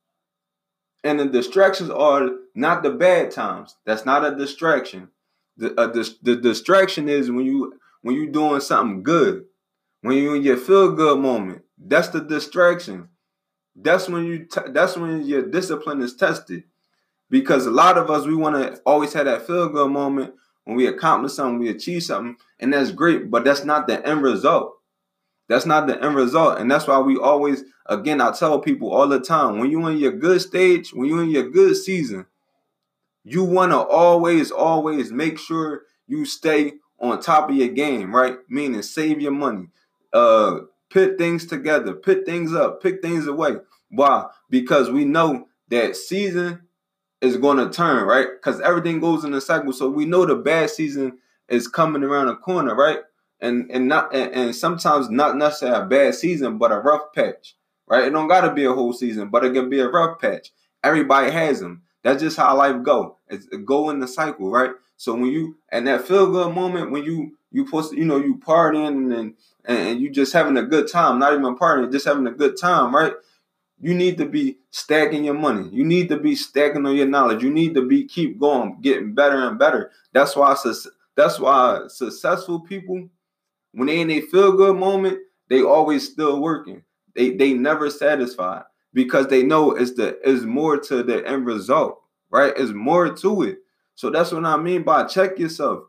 And 1.03 1.19
the 1.19 1.25
distractions 1.25 1.89
are 1.89 2.29
not 2.55 2.83
the 2.83 2.89
bad 2.89 3.31
times. 3.31 3.75
That's 3.85 4.05
not 4.05 4.25
a 4.25 4.33
distraction. 4.35 5.09
The, 5.57 5.79
uh, 5.79 5.87
the, 5.87 6.37
distraction 6.37 7.09
is 7.09 7.29
when 7.29 7.45
you 7.45 7.73
when 8.01 8.15
you're 8.15 8.27
doing 8.31 8.61
something 8.61 9.03
good, 9.03 9.45
when 10.01 10.17
you 10.17 10.35
in 10.35 10.43
your 10.43 10.57
feel 10.57 10.91
good 10.93 11.19
moment. 11.19 11.63
That's 11.77 12.07
the 12.07 12.21
distraction. 12.21 13.09
That's 13.75 14.07
when 14.07 14.25
you 14.25 14.45
t- 14.45 14.71
that's 14.71 14.95
when 14.95 15.23
your 15.23 15.43
discipline 15.43 16.01
is 16.01 16.15
tested. 16.15 16.63
Because 17.29 17.65
a 17.65 17.71
lot 17.71 17.97
of 17.97 18.09
us 18.09 18.25
we 18.25 18.35
want 18.35 18.55
to 18.55 18.81
always 18.85 19.13
have 19.13 19.25
that 19.25 19.45
feel 19.45 19.67
good 19.69 19.91
moment 19.91 20.33
when 20.63 20.77
we 20.77 20.87
accomplish 20.87 21.33
something, 21.33 21.59
we 21.59 21.69
achieve 21.69 22.03
something, 22.03 22.37
and 22.59 22.73
that's 22.73 22.91
great, 22.91 23.29
but 23.29 23.43
that's 23.43 23.65
not 23.65 23.87
the 23.87 24.05
end 24.07 24.21
result. 24.21 24.75
That's 25.47 25.65
not 25.65 25.87
the 25.87 26.03
end 26.03 26.15
result. 26.15 26.59
And 26.59 26.69
that's 26.69 26.87
why 26.87 26.99
we 26.99 27.17
always, 27.17 27.63
again, 27.85 28.19
I 28.21 28.31
tell 28.31 28.59
people 28.59 28.91
all 28.91 29.07
the 29.07 29.19
time 29.19 29.59
when 29.59 29.69
you're 29.69 29.91
in 29.91 29.97
your 29.97 30.11
good 30.11 30.41
stage, 30.41 30.91
when 30.93 31.07
you're 31.07 31.23
in 31.23 31.29
your 31.29 31.49
good 31.49 31.75
season, 31.75 32.25
you 33.23 33.43
want 33.43 33.71
to 33.71 33.79
always, 33.79 34.51
always 34.51 35.11
make 35.11 35.37
sure 35.37 35.83
you 36.07 36.25
stay 36.25 36.73
on 36.99 37.19
top 37.21 37.49
of 37.49 37.55
your 37.55 37.67
game, 37.69 38.15
right? 38.15 38.37
Meaning 38.49 38.81
save 38.81 39.21
your 39.21 39.31
money, 39.31 39.67
uh, 40.13 40.59
put 40.89 41.17
things 41.17 41.45
together, 41.45 41.93
put 41.93 42.25
things 42.25 42.53
up, 42.53 42.81
pick 42.81 43.01
things 43.01 43.27
away. 43.27 43.57
Why? 43.89 44.25
Because 44.49 44.89
we 44.89 45.05
know 45.05 45.47
that 45.69 45.95
season 45.95 46.61
is 47.21 47.37
going 47.37 47.57
to 47.57 47.69
turn, 47.69 48.05
right? 48.05 48.27
Because 48.35 48.61
everything 48.61 48.99
goes 48.99 49.23
in 49.23 49.33
a 49.33 49.41
cycle. 49.41 49.73
So 49.73 49.89
we 49.89 50.05
know 50.05 50.25
the 50.25 50.35
bad 50.35 50.69
season 50.69 51.19
is 51.49 51.67
coming 51.67 52.03
around 52.03 52.27
the 52.27 52.35
corner, 52.35 52.75
right? 52.75 52.99
And 53.39 53.69
and 53.71 53.87
not 53.87 54.13
and, 54.15 54.33
and 54.33 54.55
sometimes 54.55 55.09
not 55.09 55.37
necessarily 55.37 55.83
a 55.83 55.85
bad 55.85 56.15
season, 56.15 56.57
but 56.57 56.71
a 56.71 56.79
rough 56.79 57.13
patch, 57.13 57.55
right? 57.87 58.05
It 58.05 58.11
don't 58.11 58.27
got 58.27 58.41
to 58.41 58.53
be 58.53 58.65
a 58.65 58.73
whole 58.73 58.93
season, 58.93 59.29
but 59.29 59.45
it 59.45 59.53
can 59.53 59.69
be 59.69 59.79
a 59.79 59.89
rough 59.89 60.19
patch. 60.19 60.51
Everybody 60.83 61.31
has 61.31 61.59
them. 61.59 61.83
That's 62.03 62.21
just 62.21 62.37
how 62.37 62.55
life 62.55 62.83
go. 62.83 63.17
It's 63.29 63.47
go 63.65 63.89
in 63.89 63.99
the 63.99 64.07
cycle, 64.07 64.51
right? 64.51 64.71
So 64.97 65.13
when 65.13 65.27
you 65.31 65.57
and 65.69 65.87
that 65.87 66.07
feel 66.07 66.31
good 66.31 66.53
moment 66.53 66.91
when 66.91 67.03
you 67.03 67.37
you 67.51 67.65
post, 67.69 67.93
you 67.93 68.05
know, 68.05 68.17
you 68.17 68.37
partying 68.37 69.17
and 69.17 69.33
and 69.65 69.99
you 69.99 70.09
just 70.09 70.33
having 70.33 70.57
a 70.57 70.63
good 70.63 70.91
time, 70.91 71.19
not 71.19 71.33
even 71.33 71.57
partying, 71.57 71.91
just 71.91 72.05
having 72.05 72.27
a 72.27 72.31
good 72.31 72.59
time, 72.59 72.95
right? 72.95 73.13
You 73.81 73.93
need 73.93 74.17
to 74.19 74.25
be 74.25 74.57
stacking 74.71 75.25
your 75.25 75.33
money. 75.33 75.69
You 75.71 75.83
need 75.83 76.09
to 76.09 76.17
be 76.17 76.35
stacking 76.35 76.85
on 76.85 76.95
your 76.95 77.07
knowledge. 77.07 77.43
You 77.43 77.51
need 77.51 77.73
to 77.75 77.81
be 77.81 78.05
keep 78.05 78.39
going, 78.39 78.77
getting 78.81 79.13
better 79.13 79.47
and 79.47 79.59
better. 79.59 79.91
That's 80.13 80.35
why 80.35 80.55
that's 81.15 81.39
why 81.39 81.85
successful 81.87 82.61
people 82.61 83.09
when 83.75 83.87
they 83.87 83.99
in 83.99 84.09
a 84.09 84.21
feel 84.21 84.53
good 84.53 84.77
moment, 84.77 85.19
they 85.49 85.61
always 85.61 86.09
still 86.09 86.41
working. 86.41 86.83
They 87.13 87.31
they 87.31 87.53
never 87.53 87.89
satisfied 87.89 88.63
because 88.93 89.27
they 89.27 89.43
know 89.43 89.71
it's 89.71 89.93
the 89.93 90.17
it's 90.27 90.43
more 90.43 90.77
to 90.77 91.03
the 91.03 91.27
end 91.27 91.45
result, 91.45 92.01
right? 92.29 92.53
It's 92.55 92.71
more 92.71 93.13
to 93.13 93.43
it. 93.43 93.59
So 93.95 94.09
that's 94.09 94.31
what 94.31 94.45
I 94.45 94.57
mean 94.57 94.83
by 94.83 95.03
check 95.05 95.37
yourself. 95.37 95.83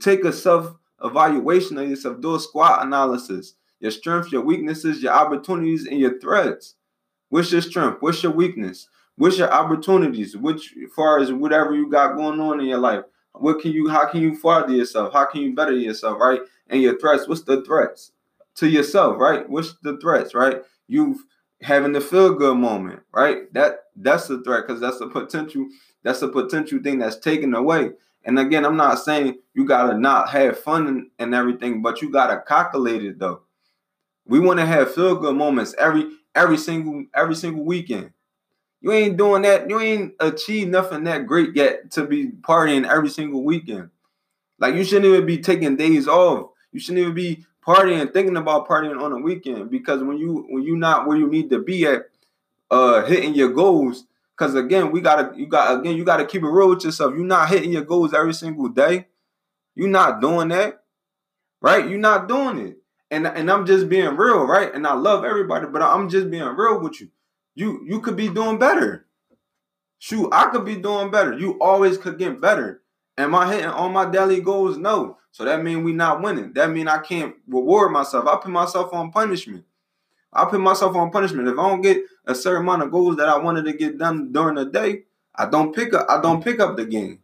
Take 0.00 0.24
a 0.24 0.32
self 0.32 0.74
evaluation 1.02 1.78
of 1.78 1.88
yourself. 1.88 2.20
Do 2.20 2.34
a 2.34 2.40
SWOT 2.40 2.84
analysis. 2.84 3.54
Your 3.80 3.90
strengths, 3.90 4.32
your 4.32 4.42
weaknesses, 4.42 5.02
your 5.02 5.12
opportunities, 5.12 5.86
and 5.86 5.98
your 5.98 6.18
threats. 6.18 6.74
What's 7.28 7.52
your 7.52 7.60
strength? 7.60 7.98
What's 8.00 8.22
your 8.22 8.32
weakness? 8.32 8.88
What's 9.16 9.38
your 9.38 9.52
opportunities? 9.52 10.36
Which 10.36 10.74
far 10.94 11.18
as 11.18 11.32
whatever 11.32 11.74
you 11.74 11.90
got 11.90 12.16
going 12.16 12.40
on 12.40 12.60
in 12.60 12.66
your 12.66 12.78
life. 12.78 13.04
What 13.34 13.60
can 13.60 13.72
you 13.72 13.88
how 13.88 14.06
can 14.08 14.22
you 14.22 14.34
further 14.36 14.72
yourself? 14.72 15.12
How 15.12 15.24
can 15.26 15.42
you 15.42 15.54
better 15.54 15.72
yourself, 15.72 16.20
right? 16.20 16.40
And 16.68 16.80
your 16.80 16.98
threats, 16.98 17.28
what's 17.28 17.42
the 17.42 17.62
threats? 17.62 18.12
To 18.56 18.68
yourself, 18.68 19.18
right? 19.18 19.48
What's 19.48 19.74
the 19.82 19.98
threats, 19.98 20.34
right? 20.34 20.62
You 20.86 21.20
having 21.62 21.92
the 21.92 22.00
feel 22.00 22.34
good 22.34 22.56
moment, 22.56 23.00
right? 23.12 23.52
That 23.52 23.84
that's 23.96 24.28
the 24.28 24.42
threat 24.42 24.66
because 24.66 24.80
that's 24.80 25.00
a 25.00 25.08
potential, 25.08 25.68
that's 26.02 26.22
a 26.22 26.28
potential 26.28 26.80
thing 26.82 26.98
that's 26.98 27.18
taken 27.18 27.54
away. 27.54 27.90
And 28.24 28.38
again, 28.38 28.64
I'm 28.64 28.76
not 28.76 29.00
saying 29.00 29.38
you 29.54 29.66
gotta 29.66 29.98
not 29.98 30.30
have 30.30 30.58
fun 30.58 30.86
and, 30.86 31.10
and 31.18 31.34
everything, 31.34 31.82
but 31.82 32.00
you 32.02 32.10
gotta 32.10 32.42
calculate 32.46 33.04
it 33.04 33.18
though. 33.18 33.42
We 34.26 34.40
want 34.40 34.60
to 34.60 34.66
have 34.66 34.94
feel 34.94 35.16
good 35.16 35.36
moments 35.36 35.74
every 35.78 36.10
every 36.34 36.56
single 36.56 37.04
every 37.14 37.34
single 37.34 37.64
weekend. 37.64 38.12
You 38.84 38.92
ain't 38.92 39.16
doing 39.16 39.40
that. 39.42 39.70
You 39.70 39.80
ain't 39.80 40.12
achieved 40.20 40.70
nothing 40.70 41.04
that 41.04 41.26
great 41.26 41.56
yet 41.56 41.90
to 41.92 42.04
be 42.04 42.26
partying 42.28 42.86
every 42.86 43.08
single 43.08 43.42
weekend. 43.42 43.88
Like 44.58 44.74
you 44.74 44.84
shouldn't 44.84 45.06
even 45.06 45.24
be 45.24 45.38
taking 45.38 45.74
days 45.76 46.06
off. 46.06 46.50
You 46.70 46.80
shouldn't 46.80 46.98
even 46.98 47.14
be 47.14 47.46
partying, 47.66 48.12
thinking 48.12 48.36
about 48.36 48.68
partying 48.68 49.00
on 49.00 49.10
a 49.12 49.18
weekend 49.18 49.70
because 49.70 50.02
when 50.02 50.18
you 50.18 50.44
when 50.50 50.64
you 50.64 50.76
not 50.76 51.08
where 51.08 51.16
you 51.16 51.26
need 51.26 51.48
to 51.48 51.60
be 51.60 51.86
at, 51.86 52.10
uh, 52.70 53.06
hitting 53.06 53.34
your 53.34 53.48
goals. 53.54 54.04
Because 54.36 54.54
again, 54.54 54.92
we 54.92 55.00
gotta 55.00 55.32
you 55.34 55.46
got 55.46 55.80
again 55.80 55.96
you 55.96 56.04
gotta 56.04 56.26
keep 56.26 56.42
it 56.42 56.46
real 56.46 56.68
with 56.68 56.84
yourself. 56.84 57.14
You're 57.14 57.24
not 57.24 57.48
hitting 57.48 57.72
your 57.72 57.84
goals 57.86 58.12
every 58.12 58.34
single 58.34 58.68
day. 58.68 59.06
You're 59.74 59.88
not 59.88 60.20
doing 60.20 60.48
that, 60.48 60.82
right? 61.62 61.88
You're 61.88 61.98
not 61.98 62.28
doing 62.28 62.58
it. 62.58 62.76
And 63.10 63.26
and 63.26 63.50
I'm 63.50 63.64
just 63.64 63.88
being 63.88 64.14
real, 64.14 64.44
right? 64.44 64.74
And 64.74 64.86
I 64.86 64.92
love 64.92 65.24
everybody, 65.24 65.68
but 65.68 65.80
I'm 65.80 66.10
just 66.10 66.30
being 66.30 66.44
real 66.44 66.80
with 66.80 67.00
you. 67.00 67.08
You 67.54 67.84
you 67.86 68.00
could 68.00 68.16
be 68.16 68.28
doing 68.28 68.58
better. 68.58 69.06
Shoot, 69.98 70.28
I 70.32 70.50
could 70.50 70.64
be 70.64 70.76
doing 70.76 71.10
better. 71.10 71.38
You 71.38 71.58
always 71.60 71.96
could 71.96 72.18
get 72.18 72.40
better. 72.40 72.82
Am 73.16 73.34
I 73.34 73.52
hitting 73.52 73.70
all 73.70 73.88
my 73.88 74.10
daily 74.10 74.40
goals? 74.40 74.76
No. 74.76 75.18
So 75.30 75.44
that 75.44 75.62
means 75.62 75.84
we 75.84 75.92
not 75.92 76.20
winning. 76.20 76.52
That 76.52 76.70
means 76.70 76.88
I 76.88 76.98
can't 76.98 77.34
reward 77.46 77.92
myself. 77.92 78.26
I 78.26 78.36
put 78.36 78.50
myself 78.50 78.92
on 78.92 79.12
punishment. 79.12 79.64
I 80.32 80.44
put 80.46 80.60
myself 80.60 80.96
on 80.96 81.10
punishment. 81.10 81.48
If 81.48 81.58
I 81.58 81.68
don't 81.68 81.80
get 81.80 82.02
a 82.26 82.34
certain 82.34 82.62
amount 82.62 82.82
of 82.82 82.90
goals 82.90 83.16
that 83.16 83.28
I 83.28 83.38
wanted 83.38 83.64
to 83.66 83.72
get 83.72 83.98
done 83.98 84.32
during 84.32 84.56
the 84.56 84.64
day, 84.64 85.04
I 85.34 85.46
don't 85.46 85.74
pick 85.74 85.94
up. 85.94 86.06
I 86.08 86.20
don't 86.20 86.42
pick 86.42 86.60
up 86.60 86.76
the 86.76 86.84
game. 86.84 87.20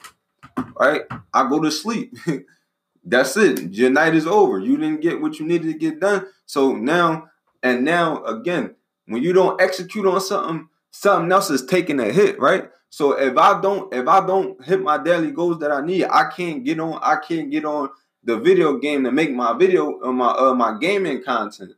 Right? 0.79 1.03
I 1.35 1.49
go 1.49 1.61
to 1.61 1.71
sleep. 1.71 2.17
That's 3.05 3.37
it. 3.37 3.73
Your 3.73 3.91
night 3.91 4.15
is 4.15 4.27
over. 4.27 4.61
You 4.61 4.77
didn't 4.77 5.01
get 5.01 5.21
what 5.21 5.39
you 5.39 5.47
needed 5.47 5.73
to 5.73 5.79
get 5.79 6.01
done. 6.01 6.27
So 6.47 6.75
now 6.75 7.29
and 7.63 7.85
now 7.85 8.25
again, 8.25 8.77
when 9.11 9.25
you 9.25 9.33
don't 9.33 9.61
execute 9.61 10.07
on 10.07 10.21
something, 10.21 10.69
something 10.93 11.33
else 11.33 11.51
is 11.51 11.67
taking 11.67 11.99
a 11.99 12.13
hit, 12.13 12.39
right? 12.39 12.71
So 12.91 13.19
if 13.19 13.37
I 13.37 13.61
don't 13.61 13.93
if 13.93 14.07
I 14.07 14.25
don't 14.25 14.63
hit 14.65 14.81
my 14.81 15.03
daily 15.03 15.33
goals 15.33 15.59
that 15.61 15.73
I 15.73 15.81
need, 15.81 16.05
I 16.05 16.31
can't 16.31 16.65
get 16.65 16.79
on 16.79 16.99
I 17.03 17.17
can't 17.17 17.51
get 17.51 17.65
on 17.65 17.91
the 18.23 18.39
video 18.39 18.79
game 18.79 19.05
to 19.05 19.13
make 19.13 19.33
my 19.33 19.57
video 19.57 20.01
uh, 20.03 20.13
my 20.13 20.31
uh, 20.31 20.55
my 20.55 20.79
gaming 20.79 21.23
content. 21.23 21.73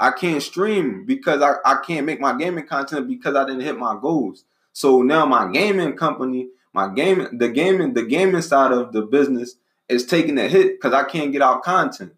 I 0.00 0.12
can't 0.12 0.42
stream 0.42 1.04
because 1.04 1.42
I, 1.42 1.54
I 1.64 1.78
can't 1.84 2.06
make 2.06 2.20
my 2.20 2.36
gaming 2.36 2.66
content 2.66 3.08
because 3.08 3.34
I 3.34 3.44
didn't 3.44 3.62
hit 3.62 3.76
my 3.76 3.98
goals. 4.00 4.44
So 4.72 5.02
now 5.02 5.26
my 5.26 5.50
gaming 5.50 5.94
company, 5.94 6.48
my 6.72 6.92
gaming 6.94 7.38
the 7.38 7.48
gaming 7.48 7.94
the 7.94 8.04
gaming 8.04 8.42
side 8.42 8.70
of 8.70 8.92
the 8.92 9.02
business 9.02 9.56
is 9.88 10.06
taking 10.06 10.38
a 10.38 10.46
hit 10.46 10.76
because 10.76 10.92
I 10.92 11.04
can't 11.04 11.32
get 11.32 11.42
out 11.42 11.64
content. 11.64 12.12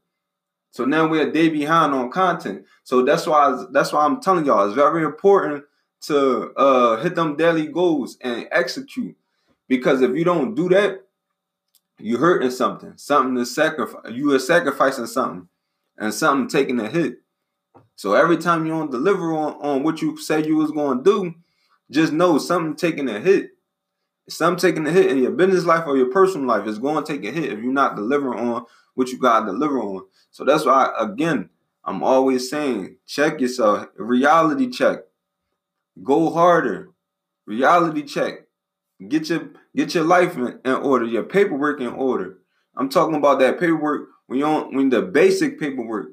So 0.71 0.85
now 0.85 1.09
we're 1.09 1.29
a 1.29 1.33
day 1.33 1.49
behind 1.49 1.95
on 1.95 2.11
content. 2.11 2.65
So 2.85 3.05
that's 3.05 3.27
why 3.27 3.65
that's 3.73 3.93
why 3.93 4.05
I'm 4.05 4.21
telling 4.21 4.47
y'all 4.47 4.67
it's 4.67 4.75
very 4.75 5.05
important 5.05 5.65
to 6.03 6.53
uh, 6.57 7.03
hit 7.03 7.15
them 7.15 7.37
daily 7.37 7.67
goals 7.67 8.17
and 8.23 8.49
execute. 8.53 9.17
Because 9.69 10.03
if 10.03 10.17
you 10.17 10.25
don't 10.25 10.55
do 10.55 10.69
that, 10.71 11.05
you're 11.99 12.19
hurting 12.21 12.50
something. 12.50 12.95
Something 12.97 13.37
to 13.37 13.47
sacrifice. 13.47 14.12
You 14.12 14.33
are 14.35 14.39
sacrificing 14.39 15.07
something. 15.07 15.49
and 15.99 16.15
something 16.15 16.49
taking 16.49 16.81
a 16.81 16.89
hit. 16.89 17.19
So 17.97 18.15
every 18.15 18.39
time 18.39 18.65
you 18.65 18.73
don't 18.73 18.91
deliver 18.91 19.33
on, 19.35 19.55
on 19.61 19.83
what 19.83 20.00
you 20.03 20.17
said 20.17 20.47
you 20.47 20.57
was 20.57 20.71
gonna 20.71 21.03
do, 21.03 21.35
just 21.91 22.12
know 22.12 22.39
something 22.39 22.77
taking 22.77 23.09
a 23.09 23.21
hit. 23.21 23.50
Something 24.29 24.71
taking 24.71 24.87
a 24.87 24.91
hit 24.91 25.11
in 25.11 25.19
your 25.23 25.33
business 25.33 25.65
life 25.65 25.85
or 25.87 25.97
your 25.97 26.11
personal 26.11 26.47
life 26.47 26.67
is 26.67 26.79
going 26.79 27.05
to 27.05 27.12
take 27.12 27.25
a 27.25 27.33
hit 27.33 27.53
if 27.53 27.59
you're 27.61 27.73
not 27.73 27.97
delivering 27.97 28.39
on 28.39 28.65
what 29.00 29.09
you 29.09 29.19
gotta 29.19 29.47
deliver 29.47 29.80
on. 29.80 30.04
So 30.30 30.45
that's 30.45 30.66
why 30.66 30.92
again, 30.99 31.49
I'm 31.83 32.02
always 32.02 32.50
saying, 32.50 32.97
check 33.07 33.40
yourself, 33.40 33.88
reality 33.97 34.71
check. 34.71 34.99
Go 36.02 36.30
harder. 36.30 36.90
Reality 37.47 38.02
check. 38.02 38.47
Get 39.09 39.30
your 39.30 39.49
get 39.75 39.95
your 39.95 40.04
life 40.04 40.37
in, 40.37 40.61
in 40.64 40.73
order, 40.75 41.07
your 41.07 41.23
paperwork 41.23 41.80
in 41.80 41.88
order. 41.88 42.38
I'm 42.76 42.90
talking 42.90 43.14
about 43.14 43.38
that 43.40 43.59
paperwork 43.59 44.09
when 44.26 44.38
you 44.38 44.45
on 44.45 44.75
when 44.75 44.90
the 44.90 45.00
basic 45.02 45.59
paperwork. 45.59 46.12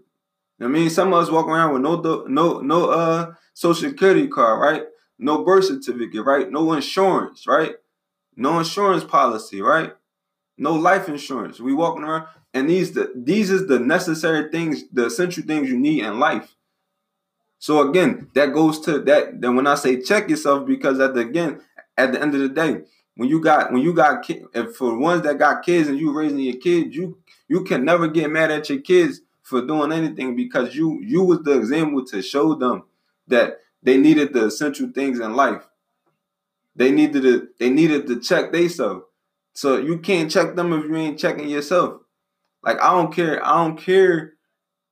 I 0.62 0.68
mean, 0.68 0.90
some 0.90 1.14
of 1.14 1.22
us 1.22 1.30
walk 1.30 1.48
around 1.48 1.74
with 1.74 1.82
no 1.82 2.26
no 2.28 2.62
no 2.62 2.90
uh 2.90 3.34
social 3.54 3.90
security 3.90 4.28
card, 4.28 4.62
right? 4.62 4.84
No 5.20 5.44
birth 5.44 5.66
certificate, 5.66 6.26
right? 6.26 6.50
No 6.50 6.72
insurance, 6.74 7.46
right? 7.46 7.74
No 8.36 8.60
insurance 8.60 9.04
policy, 9.04 9.62
right? 9.62 9.94
No 10.58 10.74
life 10.74 11.10
insurance. 11.10 11.60
We 11.60 11.74
walking 11.74 12.04
around, 12.04 12.28
and 12.58 12.70
these 12.70 12.94
the 12.94 13.12
these 13.16 13.52
is 13.52 13.68
the 13.68 13.80
necessary 13.80 14.50
things, 14.50 14.84
the 14.92 15.06
essential 15.06 15.44
things 15.44 15.70
you 15.70 15.78
need 15.78 16.04
in 16.04 16.20
life. 16.20 16.56
So 17.60 17.88
again, 17.88 18.30
that 18.34 18.54
goes 18.54 18.80
to 18.82 19.00
that. 19.00 19.42
Then 19.42 19.56
when 19.56 19.68
I 19.68 19.76
say 19.76 20.02
check 20.02 20.30
yourself, 20.30 20.68
because 20.68 21.00
at 21.00 21.14
the 21.14 21.22
again, 21.22 21.62
at 21.98 22.12
the 22.12 22.22
end 22.22 22.34
of 22.34 22.42
the 22.42 22.50
day, 22.50 22.82
when 23.16 23.30
you 23.30 23.40
got 23.40 23.72
when 23.72 23.82
you 23.82 23.94
got 23.94 24.24
kids, 24.24 24.46
and 24.54 24.76
for 24.76 24.98
ones 24.98 25.22
that 25.24 25.38
got 25.38 25.64
kids 25.64 25.88
and 25.88 26.00
you 26.00 26.12
raising 26.12 26.40
your 26.40 26.58
kids, 26.58 26.96
you 26.96 27.20
you 27.48 27.64
can 27.64 27.86
never 27.86 28.08
get 28.08 28.32
mad 28.32 28.50
at 28.52 28.70
your 28.70 28.80
kids 28.80 29.22
for 29.44 29.62
doing 29.62 29.92
anything 29.92 30.36
because 30.36 30.76
you 30.76 31.00
you 31.04 31.24
was 31.24 31.44
the 31.44 31.58
example 31.58 32.04
to 32.06 32.22
show 32.22 32.56
them 32.56 32.84
that 33.28 33.60
they 33.84 33.98
needed 33.98 34.34
the 34.34 34.46
essential 34.48 34.90
things 34.94 35.20
in 35.20 35.36
life. 35.36 35.64
They 36.76 36.92
needed 36.92 37.22
to 37.22 37.50
they 37.60 37.70
needed 37.70 38.08
to 38.08 38.20
check 38.20 38.52
they 38.52 38.62
themselves. 38.62 39.04
So 39.54 39.78
you 39.78 39.98
can't 39.98 40.30
check 40.30 40.56
them 40.56 40.74
if 40.74 40.86
you 40.86 40.96
ain't 40.96 41.20
checking 41.20 41.50
yourself. 41.50 42.02
Like 42.64 42.82
I 42.82 42.92
don't 42.92 43.14
care. 43.14 43.46
I 43.46 43.64
don't 43.64 43.78
care 43.78 44.34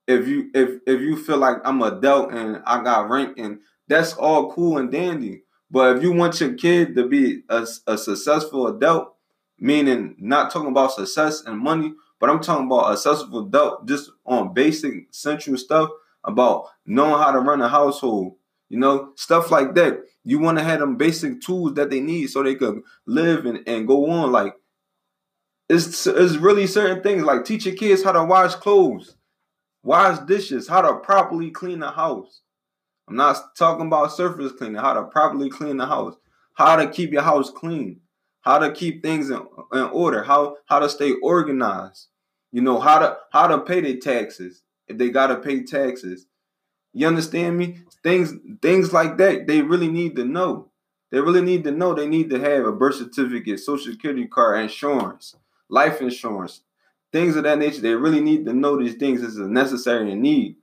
if 0.06 0.28
you 0.28 0.50
if 0.54 0.80
if 0.86 1.00
you 1.00 1.16
feel 1.16 1.38
like 1.38 1.56
I'm 1.64 1.82
a 1.82 1.86
adult 1.86 2.32
and 2.32 2.62
I 2.66 2.82
got 2.82 3.10
rank 3.10 3.38
and 3.38 3.60
that's 3.88 4.14
all 4.14 4.52
cool 4.52 4.78
and 4.78 4.90
dandy. 4.90 5.42
But 5.70 5.96
if 5.96 6.02
you 6.02 6.12
want 6.12 6.40
your 6.40 6.54
kid 6.54 6.94
to 6.96 7.08
be 7.08 7.42
a, 7.48 7.66
a 7.86 7.98
successful 7.98 8.68
adult, 8.68 9.14
meaning 9.58 10.14
not 10.18 10.52
talking 10.52 10.70
about 10.70 10.92
success 10.92 11.42
and 11.44 11.58
money, 11.58 11.92
but 12.20 12.30
I'm 12.30 12.40
talking 12.40 12.66
about 12.66 12.92
a 12.92 12.96
successful 12.96 13.46
adult 13.46 13.86
just 13.86 14.10
on 14.24 14.54
basic 14.54 15.08
central 15.10 15.56
stuff 15.56 15.90
about 16.24 16.66
knowing 16.84 17.20
how 17.20 17.32
to 17.32 17.40
run 17.40 17.60
a 17.62 17.68
household, 17.68 18.34
you 18.68 18.78
know, 18.78 19.12
stuff 19.16 19.50
like 19.50 19.74
that. 19.74 20.00
You 20.24 20.38
want 20.38 20.58
to 20.58 20.64
have 20.64 20.80
them 20.80 20.96
basic 20.96 21.40
tools 21.40 21.74
that 21.74 21.90
they 21.90 22.00
need 22.00 22.28
so 22.28 22.42
they 22.42 22.54
could 22.54 22.80
live 23.06 23.46
and, 23.46 23.60
and 23.66 23.86
go 23.86 24.10
on. 24.10 24.32
Like 24.32 24.54
it's 25.68 26.06
it's 26.06 26.36
really 26.36 26.66
certain 26.66 27.02
things 27.02 27.24
like 27.24 27.44
teach 27.44 27.66
your 27.66 27.74
kids 27.74 28.04
how 28.04 28.12
to 28.12 28.24
wash 28.24 28.54
clothes, 28.54 29.16
wash 29.82 30.18
dishes, 30.20 30.68
how 30.68 30.82
to 30.82 30.98
properly 30.98 31.50
clean 31.50 31.80
the 31.80 31.90
house. 31.90 32.42
I'm 33.08 33.16
not 33.16 33.56
talking 33.56 33.86
about 33.86 34.12
surface 34.12 34.52
cleaning, 34.52 34.76
how 34.76 34.94
to 34.94 35.04
properly 35.04 35.48
clean 35.48 35.76
the 35.76 35.86
house, 35.86 36.14
how 36.54 36.76
to 36.76 36.88
keep 36.88 37.12
your 37.12 37.22
house 37.22 37.50
clean, 37.50 38.00
how 38.42 38.58
to 38.58 38.72
keep 38.72 39.02
things 39.02 39.30
in, 39.30 39.40
in 39.72 39.82
order, 39.92 40.22
how 40.22 40.56
how 40.66 40.78
to 40.78 40.88
stay 40.88 41.12
organized. 41.22 42.08
You 42.52 42.62
know, 42.62 42.78
how 42.78 43.00
to 43.00 43.16
how 43.32 43.48
to 43.48 43.60
pay 43.60 43.80
their 43.80 43.96
taxes 43.96 44.62
if 44.86 44.98
they 44.98 45.10
gotta 45.10 45.36
pay 45.36 45.64
taxes. 45.64 46.26
You 46.92 47.08
understand 47.08 47.58
me? 47.58 47.80
Things 48.02 48.32
things 48.62 48.92
like 48.92 49.18
that, 49.18 49.46
they 49.46 49.62
really 49.62 49.88
need 49.88 50.16
to 50.16 50.24
know. 50.24 50.70
They 51.10 51.20
really 51.20 51.42
need 51.42 51.64
to 51.64 51.70
know 51.70 51.94
they 51.94 52.08
need 52.08 52.30
to 52.30 52.40
have 52.40 52.64
a 52.64 52.72
birth 52.72 52.96
certificate, 52.96 53.60
social 53.60 53.92
security 53.92 54.26
card, 54.26 54.60
insurance, 54.60 55.34
life 55.68 56.00
insurance, 56.00 56.62
things 57.12 57.36
of 57.36 57.44
that 57.44 57.58
nature. 57.58 57.80
They 57.80 57.94
really 57.94 58.20
need 58.20 58.44
to 58.46 58.52
know 58.52 58.78
these 58.78 58.94
things 58.94 59.22
is 59.22 59.38
a 59.38 59.48
necessary 59.48 60.12
and 60.12 60.22
need 60.22 60.56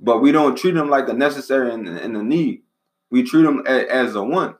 but 0.00 0.20
we 0.20 0.32
don't 0.32 0.56
treat 0.56 0.74
them 0.74 0.90
like 0.90 1.08
a 1.08 1.12
necessary 1.12 1.72
and, 1.72 1.88
a 1.88 2.22
need. 2.22 2.62
We 3.10 3.22
treat 3.22 3.42
them 3.42 3.62
as, 3.66 3.84
as 3.86 4.14
a 4.14 4.22
want. 4.22 4.56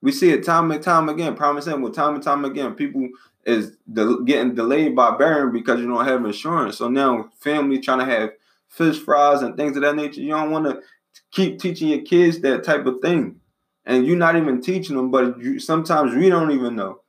We 0.00 0.12
see 0.12 0.30
it 0.30 0.44
time 0.44 0.70
and 0.70 0.82
time 0.82 1.08
again. 1.08 1.34
Promising 1.34 1.82
with 1.82 1.94
time 1.94 2.14
and 2.14 2.22
time 2.22 2.44
again, 2.44 2.74
people 2.74 3.08
is 3.44 3.76
de- 3.92 4.24
getting 4.24 4.54
delayed 4.54 4.94
by 4.94 5.16
bearing 5.16 5.52
because 5.52 5.80
you 5.80 5.88
don't 5.88 6.04
have 6.04 6.24
insurance. 6.24 6.78
So 6.78 6.88
now 6.88 7.30
family 7.38 7.80
trying 7.80 7.98
to 8.00 8.04
have 8.04 8.30
fish 8.68 8.98
fries 8.98 9.42
and 9.42 9.56
things 9.56 9.76
of 9.76 9.82
that 9.82 9.96
nature. 9.96 10.20
You 10.20 10.30
don't 10.30 10.50
want 10.50 10.66
to 10.66 10.80
keep 11.32 11.58
teaching 11.58 11.88
your 11.88 12.02
kids 12.02 12.40
that 12.40 12.64
type 12.64 12.86
of 12.86 13.00
thing, 13.02 13.40
and 13.84 14.06
you're 14.06 14.16
not 14.16 14.36
even 14.36 14.60
teaching 14.60 14.96
them. 14.96 15.10
But 15.10 15.38
you, 15.40 15.58
sometimes 15.58 16.14
we 16.14 16.28
don't 16.28 16.52
even 16.52 16.76
know, 16.76 17.00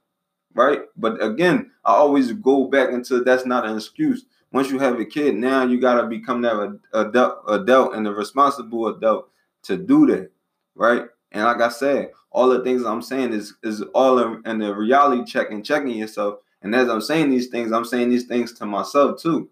right? 0.57 0.81
But 0.97 1.23
again, 1.23 1.71
I 1.85 1.93
always 1.93 2.33
go 2.33 2.65
back 2.65 2.89
into 2.89 3.23
that's 3.23 3.45
not 3.45 3.65
an 3.65 3.77
excuse 3.77 4.25
once 4.51 4.69
you 4.69 4.79
have 4.79 4.99
a 4.99 5.05
kid, 5.05 5.35
now 5.35 5.63
you 5.63 5.79
gotta 5.79 6.07
become 6.07 6.41
that 6.41 6.79
adult, 6.93 7.39
adult 7.47 7.95
and 7.95 8.05
the 8.05 8.11
responsible 8.11 8.87
adult 8.87 9.29
to 9.63 9.77
do 9.77 10.05
that, 10.07 10.31
right? 10.75 11.03
And 11.31 11.43
like 11.43 11.61
I 11.61 11.69
said, 11.69 12.11
all 12.31 12.49
the 12.49 12.63
things 12.63 12.85
I'm 12.85 13.01
saying 13.01 13.33
is 13.33 13.55
is 13.63 13.81
all 13.93 14.19
in 14.19 14.59
the 14.59 14.73
reality 14.73 15.25
check 15.25 15.51
and 15.51 15.65
checking 15.65 15.89
yourself. 15.89 16.39
And 16.61 16.73
as 16.73 16.89
I'm 16.89 17.01
saying 17.01 17.29
these 17.29 17.47
things, 17.47 17.71
I'm 17.71 17.85
saying 17.85 18.09
these 18.09 18.25
things 18.25 18.53
to 18.53 18.65
myself 18.65 19.21
too. 19.21 19.49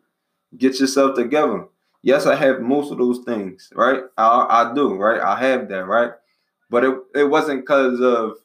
Get 0.57 0.79
yourself 0.79 1.15
together. 1.15 1.65
Yes, 2.01 2.25
I 2.25 2.35
have 2.35 2.61
most 2.61 2.91
of 2.91 2.97
those 2.97 3.19
things, 3.19 3.71
right? 3.75 4.03
I, 4.17 4.45
I 4.49 4.73
do, 4.73 4.95
right? 4.95 5.19
I 5.19 5.39
have 5.39 5.67
that, 5.69 5.85
right? 5.85 6.11
But 6.69 6.83
it, 6.83 6.97
it 7.15 7.23
wasn't 7.25 7.61
because 7.61 7.99
of 7.99 8.37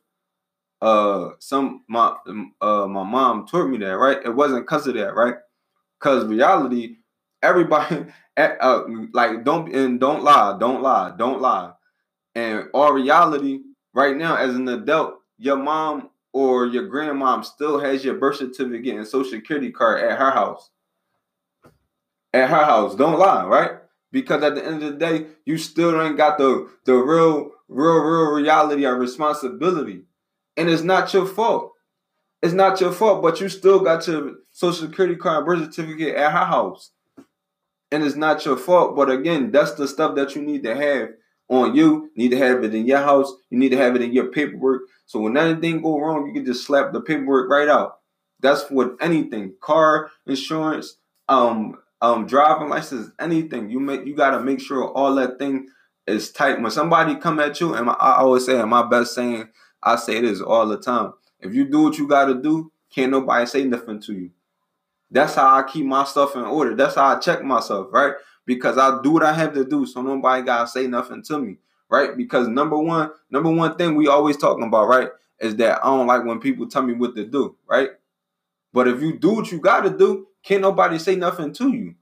uh 0.83 1.31
some 1.38 1.85
my 1.88 2.14
uh 2.61 2.87
my 2.87 3.05
mom 3.05 3.47
taught 3.47 3.69
me 3.69 3.79
that, 3.79 3.99
right? 3.99 4.19
It 4.25 4.35
wasn't 4.35 4.62
because 4.62 4.87
of 4.87 4.95
that, 4.95 5.14
right? 5.14 5.35
Cause 6.01 6.25
reality, 6.25 6.97
everybody 7.43 8.07
uh, 8.37 8.83
like 9.12 9.45
don't 9.45 9.75
and 9.75 10.01
don't 10.01 10.23
lie, 10.23 10.57
don't 10.59 10.83
lie, 10.83 11.12
don't 11.16 11.40
lie. 11.40 11.73
And 12.35 12.69
our 12.75 12.95
reality 12.95 13.61
right 13.95 14.16
now, 14.16 14.37
as 14.37 14.55
an 14.55 14.69
adult, 14.69 15.16
your 15.38 15.57
mom 15.57 16.11
or 16.33 16.66
your 16.66 16.88
grandmom 16.88 17.45
still 17.45 17.81
has 17.81 18.05
your 18.05 18.14
birth 18.14 18.37
certificate 18.37 18.97
and 18.97 19.07
social 19.07 19.33
security 19.33 19.71
card 19.71 20.03
at 20.03 20.19
her 20.19 20.31
house. 20.31 20.71
At 22.33 22.49
her 22.51 22.64
house, 22.64 22.95
don't 22.95 23.19
lie, 23.19 23.45
right? 23.45 23.73
Because 24.12 24.43
at 24.43 24.55
the 24.55 24.64
end 24.64 24.83
of 24.83 24.93
the 24.93 24.99
day, 24.99 25.27
you 25.45 25.59
still 25.59 26.01
ain't 26.01 26.16
got 26.16 26.38
the 26.38 26.71
the 26.85 26.95
real, 26.95 27.51
real, 27.69 27.99
real 27.99 28.33
reality 28.33 28.87
or 28.87 28.97
responsibility, 28.97 30.05
and 30.57 30.69
it's 30.69 30.83
not 30.83 31.13
your 31.13 31.27
fault. 31.27 31.73
It's 32.43 32.55
not 32.55 32.81
your 32.81 32.93
fault, 32.93 33.23
but 33.23 33.41
you 33.41 33.49
still 33.49 33.81
got 33.81 34.07
your 34.07 34.33
social 34.51 34.87
security 34.87 35.17
card, 35.17 35.45
birth 35.45 35.75
certificate 35.75 36.17
at 36.17 36.33
her 36.33 36.45
house. 36.45 36.91
And 37.93 38.03
it's 38.03 38.17
not 38.17 38.45
your 38.45 38.57
fault. 38.57 38.97
But 38.97 39.11
again, 39.11 39.51
that's 39.51 39.73
the 39.75 39.87
stuff 39.87 40.15
that 40.15 40.35
you 40.35 40.43
need 40.43 40.63
to 40.63 40.75
have 40.75 41.11
on 41.49 41.75
you. 41.75 42.11
you 42.15 42.23
need 42.23 42.31
to 42.31 42.39
have 42.39 42.65
it 42.65 42.75
in 42.75 42.87
your 42.87 43.01
house. 43.01 43.33
You 43.51 43.59
need 43.59 43.71
to 43.71 43.77
have 43.77 43.97
it 43.97 44.03
in 44.03 44.13
your 44.13 44.27
paperwork. 44.27 44.83
So 45.07 45.21
when 45.21 45.37
anything 45.37 45.83
go 45.83 45.99
wrong, 45.99 46.27
you 46.27 46.33
can 46.33 46.47
just 46.47 46.65
slap 46.65 46.93
the 46.93 47.01
paperwork 47.01 47.51
right 47.51 47.69
out. 47.69 47.99
That's 48.41 48.71
with 48.71 48.93
anything. 49.01 49.55
Car 49.61 50.11
insurance, 50.27 50.97
um, 51.29 51.77
um, 52.01 52.27
driving 52.27 52.69
license, 52.69 53.11
anything. 53.19 53.69
You 53.69 53.81
make 53.81 54.07
you 54.07 54.15
gotta 54.15 54.41
make 54.41 54.61
sure 54.61 54.89
all 54.89 55.15
that 55.17 55.39
thing 55.39 55.67
is 56.07 56.33
tight. 56.33 56.61
When 56.61 56.71
somebody 56.71 57.17
come 57.17 57.39
at 57.41 57.61
you, 57.61 57.75
and 57.75 57.91
I 57.91 58.17
always 58.19 58.47
say, 58.47 58.63
my 58.65 58.89
best 58.89 59.15
saying, 59.15 59.49
I 59.83 59.97
say 59.97 60.21
this 60.21 60.40
all 60.40 60.66
the 60.66 60.79
time. 60.79 61.12
If 61.40 61.55
you 61.55 61.64
do 61.64 61.83
what 61.83 61.99
you 61.99 62.07
got 62.07 62.27
to 62.27 62.35
do, 62.35 62.71
can't 62.90 63.12
nobody 63.12 63.47
say 63.47 63.64
nothing 63.64 64.01
to 64.03 64.12
you. 64.12 64.31
That's 65.11 65.35
how 65.35 65.57
I 65.57 65.62
keep 65.62 65.87
my 65.87 66.05
stuff 66.05 66.37
in 66.37 66.43
order. 66.43 66.75
That's 66.75 66.95
how 66.95 67.16
I 67.16 67.19
check 67.19 67.43
myself, 67.43 67.88
right? 67.90 68.14
Because 68.47 68.79
I 68.79 69.01
do 69.03 69.12
what 69.12 69.25
I 69.25 69.33
have 69.33 69.55
to 69.55 69.64
do, 69.64 69.87
so 69.87 70.03
nobody 70.03 70.43
gotta 70.43 70.69
say 70.69 70.87
nothing 70.87 71.23
to 71.25 71.38
me, 71.38 71.57
right? 71.88 72.16
Because 72.16 72.49
number 72.49 72.79
one, 72.79 73.11
number 73.31 73.51
one 73.51 73.77
thing 73.77 73.97
we 73.97 74.09
always 74.09 74.37
talking 74.37 74.64
about, 74.64 74.88
right, 74.88 75.09
is 75.40 75.57
that 75.57 75.81
I 75.85 75.88
don't 75.88 76.07
like 76.07 76.25
when 76.25 76.40
people 76.40 76.69
tell 76.69 76.83
me 76.83 76.95
what 76.95 77.16
to 77.16 77.25
do, 77.25 77.57
right? 77.69 77.90
But 78.73 78.88
if 78.88 79.03
you 79.03 79.19
do 79.19 79.33
what 79.33 79.51
you 79.51 79.59
gotta 79.59 79.90
do, 79.90 80.29
can't 80.45 80.62
nobody 80.62 80.99
say 80.99 81.16
nothing 81.16 81.53
to 81.55 81.73
you. 81.73 81.95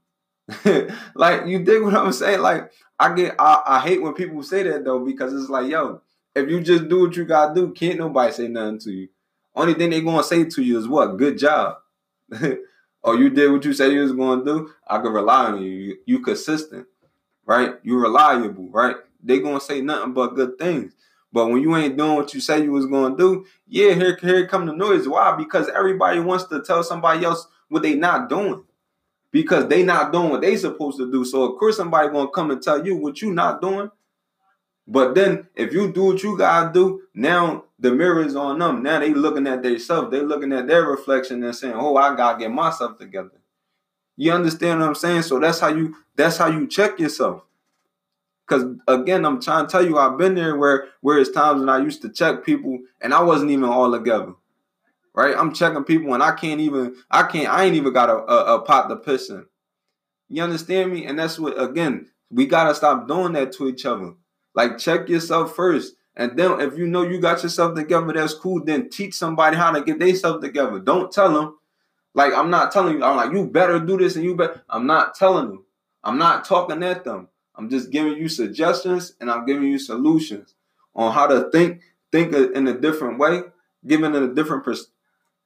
like 1.15 1.45
you 1.45 1.63
dig 1.63 1.83
what 1.83 1.95
I'm 1.95 2.11
saying? 2.11 2.41
Like 2.41 2.71
I 2.99 3.13
get 3.13 3.35
I, 3.39 3.61
I 3.65 3.79
hate 3.79 4.01
when 4.01 4.13
people 4.13 4.41
say 4.43 4.63
that 4.63 4.85
though, 4.85 4.99
because 4.99 5.33
it's 5.33 5.49
like, 5.49 5.69
yo, 5.69 6.01
if 6.35 6.49
you 6.49 6.61
just 6.61 6.89
do 6.89 7.01
what 7.01 7.15
you 7.15 7.25
gotta 7.25 7.53
do, 7.55 7.71
can't 7.73 7.99
nobody 7.99 8.33
say 8.33 8.47
nothing 8.47 8.79
to 8.79 8.91
you. 8.91 9.09
Only 9.55 9.73
thing 9.73 9.89
they 9.91 10.01
gonna 10.01 10.23
say 10.23 10.45
to 10.45 10.63
you 10.63 10.79
is 10.79 10.87
what? 10.87 11.17
Good 11.17 11.37
job. 11.37 11.77
or 12.41 12.57
oh, 13.03 13.13
you 13.13 13.29
did 13.29 13.51
what 13.51 13.65
you 13.65 13.73
said 13.73 13.91
you 13.93 14.01
was 14.01 14.13
gonna 14.13 14.45
do. 14.45 14.71
I 14.87 14.99
can 14.99 15.13
rely 15.13 15.47
on 15.47 15.63
you. 15.63 15.71
you. 15.71 15.97
You 16.05 16.19
consistent, 16.21 16.87
right? 17.45 17.75
You 17.83 17.99
reliable, 17.99 18.69
right? 18.71 18.97
They 19.23 19.39
gonna 19.39 19.61
say 19.61 19.81
nothing 19.81 20.13
but 20.13 20.35
good 20.35 20.57
things. 20.59 20.93
But 21.33 21.47
when 21.49 21.61
you 21.61 21.75
ain't 21.77 21.97
doing 21.97 22.15
what 22.15 22.33
you 22.33 22.41
say 22.41 22.63
you 22.63 22.71
was 22.73 22.87
gonna 22.87 23.17
do, 23.17 23.45
yeah, 23.67 23.93
here 23.93 24.17
here 24.21 24.47
come 24.47 24.65
the 24.67 24.73
noise. 24.73 25.07
Why? 25.07 25.35
Because 25.35 25.69
everybody 25.69 26.19
wants 26.21 26.45
to 26.45 26.61
tell 26.63 26.83
somebody 26.83 27.25
else 27.25 27.47
what 27.69 27.83
they 27.83 27.95
not 27.95 28.29
doing. 28.29 28.63
because 29.31 29.67
they 29.69 29.83
not 29.83 30.13
doing 30.13 30.31
what 30.31 30.41
they 30.41 30.57
supposed 30.57 30.97
to 30.99 31.11
do. 31.11 31.25
So 31.25 31.43
of 31.43 31.59
course 31.59 31.77
somebody 31.77 32.09
gonna 32.09 32.29
come 32.31 32.51
and 32.51 32.61
tell 32.61 32.85
you 32.85 32.97
what 32.97 33.21
you 33.21 33.33
not 33.33 33.61
doing. 33.61 33.91
But 34.91 35.13
then 35.13 35.47
if 35.55 35.71
you 35.71 35.93
do 35.93 36.05
what 36.05 36.23
you 36.23 36.35
gotta 36.35 36.73
do, 36.73 37.03
now 37.13 37.65
the 37.77 37.91
mirror 37.91 38.23
is 38.25 38.35
on 38.35 38.57
them. 38.57 38.81
Now 38.81 38.99
they 38.99 39.13
looking 39.13 39.45
at 39.45 39.61
themselves, 39.61 40.09
they 40.09 40.21
looking 40.21 40.51
at 40.51 40.65
their 40.65 40.83
reflection 40.83 41.43
and 41.43 41.55
saying, 41.55 41.75
Oh, 41.77 41.95
I 41.95 42.15
gotta 42.15 42.39
get 42.39 42.51
myself 42.51 42.97
together. 42.97 43.39
You 44.17 44.31
understand 44.31 44.79
what 44.79 44.87
I'm 44.87 44.95
saying? 44.95 45.21
So 45.21 45.39
that's 45.39 45.59
how 45.59 45.67
you 45.67 45.95
that's 46.15 46.37
how 46.37 46.47
you 46.47 46.67
check 46.67 46.99
yourself. 46.99 47.43
Cause 48.47 48.65
again, 48.87 49.25
I'm 49.25 49.39
trying 49.39 49.67
to 49.67 49.71
tell 49.71 49.85
you, 49.85 49.99
I've 49.99 50.17
been 50.17 50.33
there 50.33 50.57
where 50.57 50.87
where 51.01 51.19
it's 51.19 51.29
times 51.29 51.59
when 51.59 51.69
I 51.69 51.77
used 51.77 52.01
to 52.01 52.09
check 52.09 52.43
people 52.43 52.79
and 52.99 53.13
I 53.13 53.21
wasn't 53.21 53.51
even 53.51 53.65
all 53.65 53.91
together. 53.91 54.33
Right? 55.13 55.35
I'm 55.37 55.53
checking 55.53 55.83
people 55.83 56.15
and 56.15 56.23
I 56.23 56.31
can't 56.31 56.61
even, 56.61 56.95
I 57.11 57.23
can't, 57.23 57.47
I 57.47 57.65
ain't 57.65 57.75
even 57.75 57.93
got 57.93 58.09
a, 58.09 58.17
a, 58.17 58.55
a 58.55 58.61
pot 58.61 58.89
to 58.89 58.95
piss 58.95 59.29
in. 59.29 59.45
You 60.29 60.41
understand 60.41 60.91
me? 60.91 61.05
And 61.05 61.19
that's 61.19 61.37
what 61.37 61.61
again, 61.61 62.07
we 62.31 62.47
gotta 62.47 62.73
stop 62.73 63.07
doing 63.07 63.33
that 63.33 63.51
to 63.53 63.69
each 63.69 63.85
other. 63.85 64.13
Like 64.55 64.77
check 64.77 65.09
yourself 65.09 65.55
first. 65.55 65.95
And 66.15 66.37
then 66.37 66.59
if 66.59 66.77
you 66.77 66.85
know 66.85 67.03
you 67.03 67.19
got 67.19 67.43
yourself 67.43 67.75
together, 67.75 68.11
that's 68.13 68.33
cool. 68.33 68.63
Then 68.63 68.89
teach 68.89 69.13
somebody 69.13 69.55
how 69.55 69.71
to 69.71 69.81
get 69.81 69.99
themselves 69.99 70.43
together. 70.43 70.79
Don't 70.79 71.11
tell 71.11 71.33
them. 71.33 71.57
Like 72.13 72.33
I'm 72.33 72.49
not 72.49 72.71
telling 72.71 72.97
you, 72.97 73.03
I'm 73.03 73.15
like, 73.15 73.31
you 73.31 73.45
better 73.45 73.79
do 73.79 73.97
this 73.97 74.15
and 74.15 74.25
you 74.25 74.35
better. 74.35 74.61
I'm 74.69 74.85
not 74.85 75.15
telling 75.15 75.49
them. 75.49 75.65
I'm 76.03 76.17
not 76.17 76.45
talking 76.45 76.83
at 76.83 77.03
them. 77.03 77.29
I'm 77.55 77.69
just 77.69 77.91
giving 77.91 78.17
you 78.17 78.27
suggestions 78.27 79.15
and 79.19 79.29
I'm 79.29 79.45
giving 79.45 79.63
you 79.63 79.79
solutions 79.79 80.55
on 80.95 81.13
how 81.13 81.27
to 81.27 81.49
think 81.51 81.81
think 82.11 82.33
in 82.33 82.67
a 82.67 82.77
different 82.77 83.19
way, 83.19 83.43
giving 83.85 84.15
it 84.15 84.23
a 84.23 84.33
different 84.33 84.63
pers- 84.63 84.89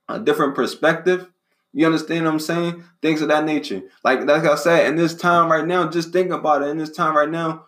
a 0.07 0.19
different 0.19 0.55
perspective. 0.55 1.27
You 1.73 1.85
understand 1.87 2.25
what 2.25 2.33
I'm 2.33 2.39
saying? 2.39 2.83
Things 3.01 3.21
of 3.21 3.29
that 3.29 3.45
nature. 3.45 3.81
Like 4.03 4.25
like 4.25 4.45
I 4.45 4.55
said, 4.55 4.87
in 4.87 4.95
this 4.95 5.15
time 5.15 5.51
right 5.51 5.65
now, 5.65 5.89
just 5.89 6.11
think 6.13 6.31
about 6.31 6.61
it. 6.61 6.69
In 6.69 6.77
this 6.77 6.91
time 6.91 7.17
right 7.17 7.29
now, 7.29 7.65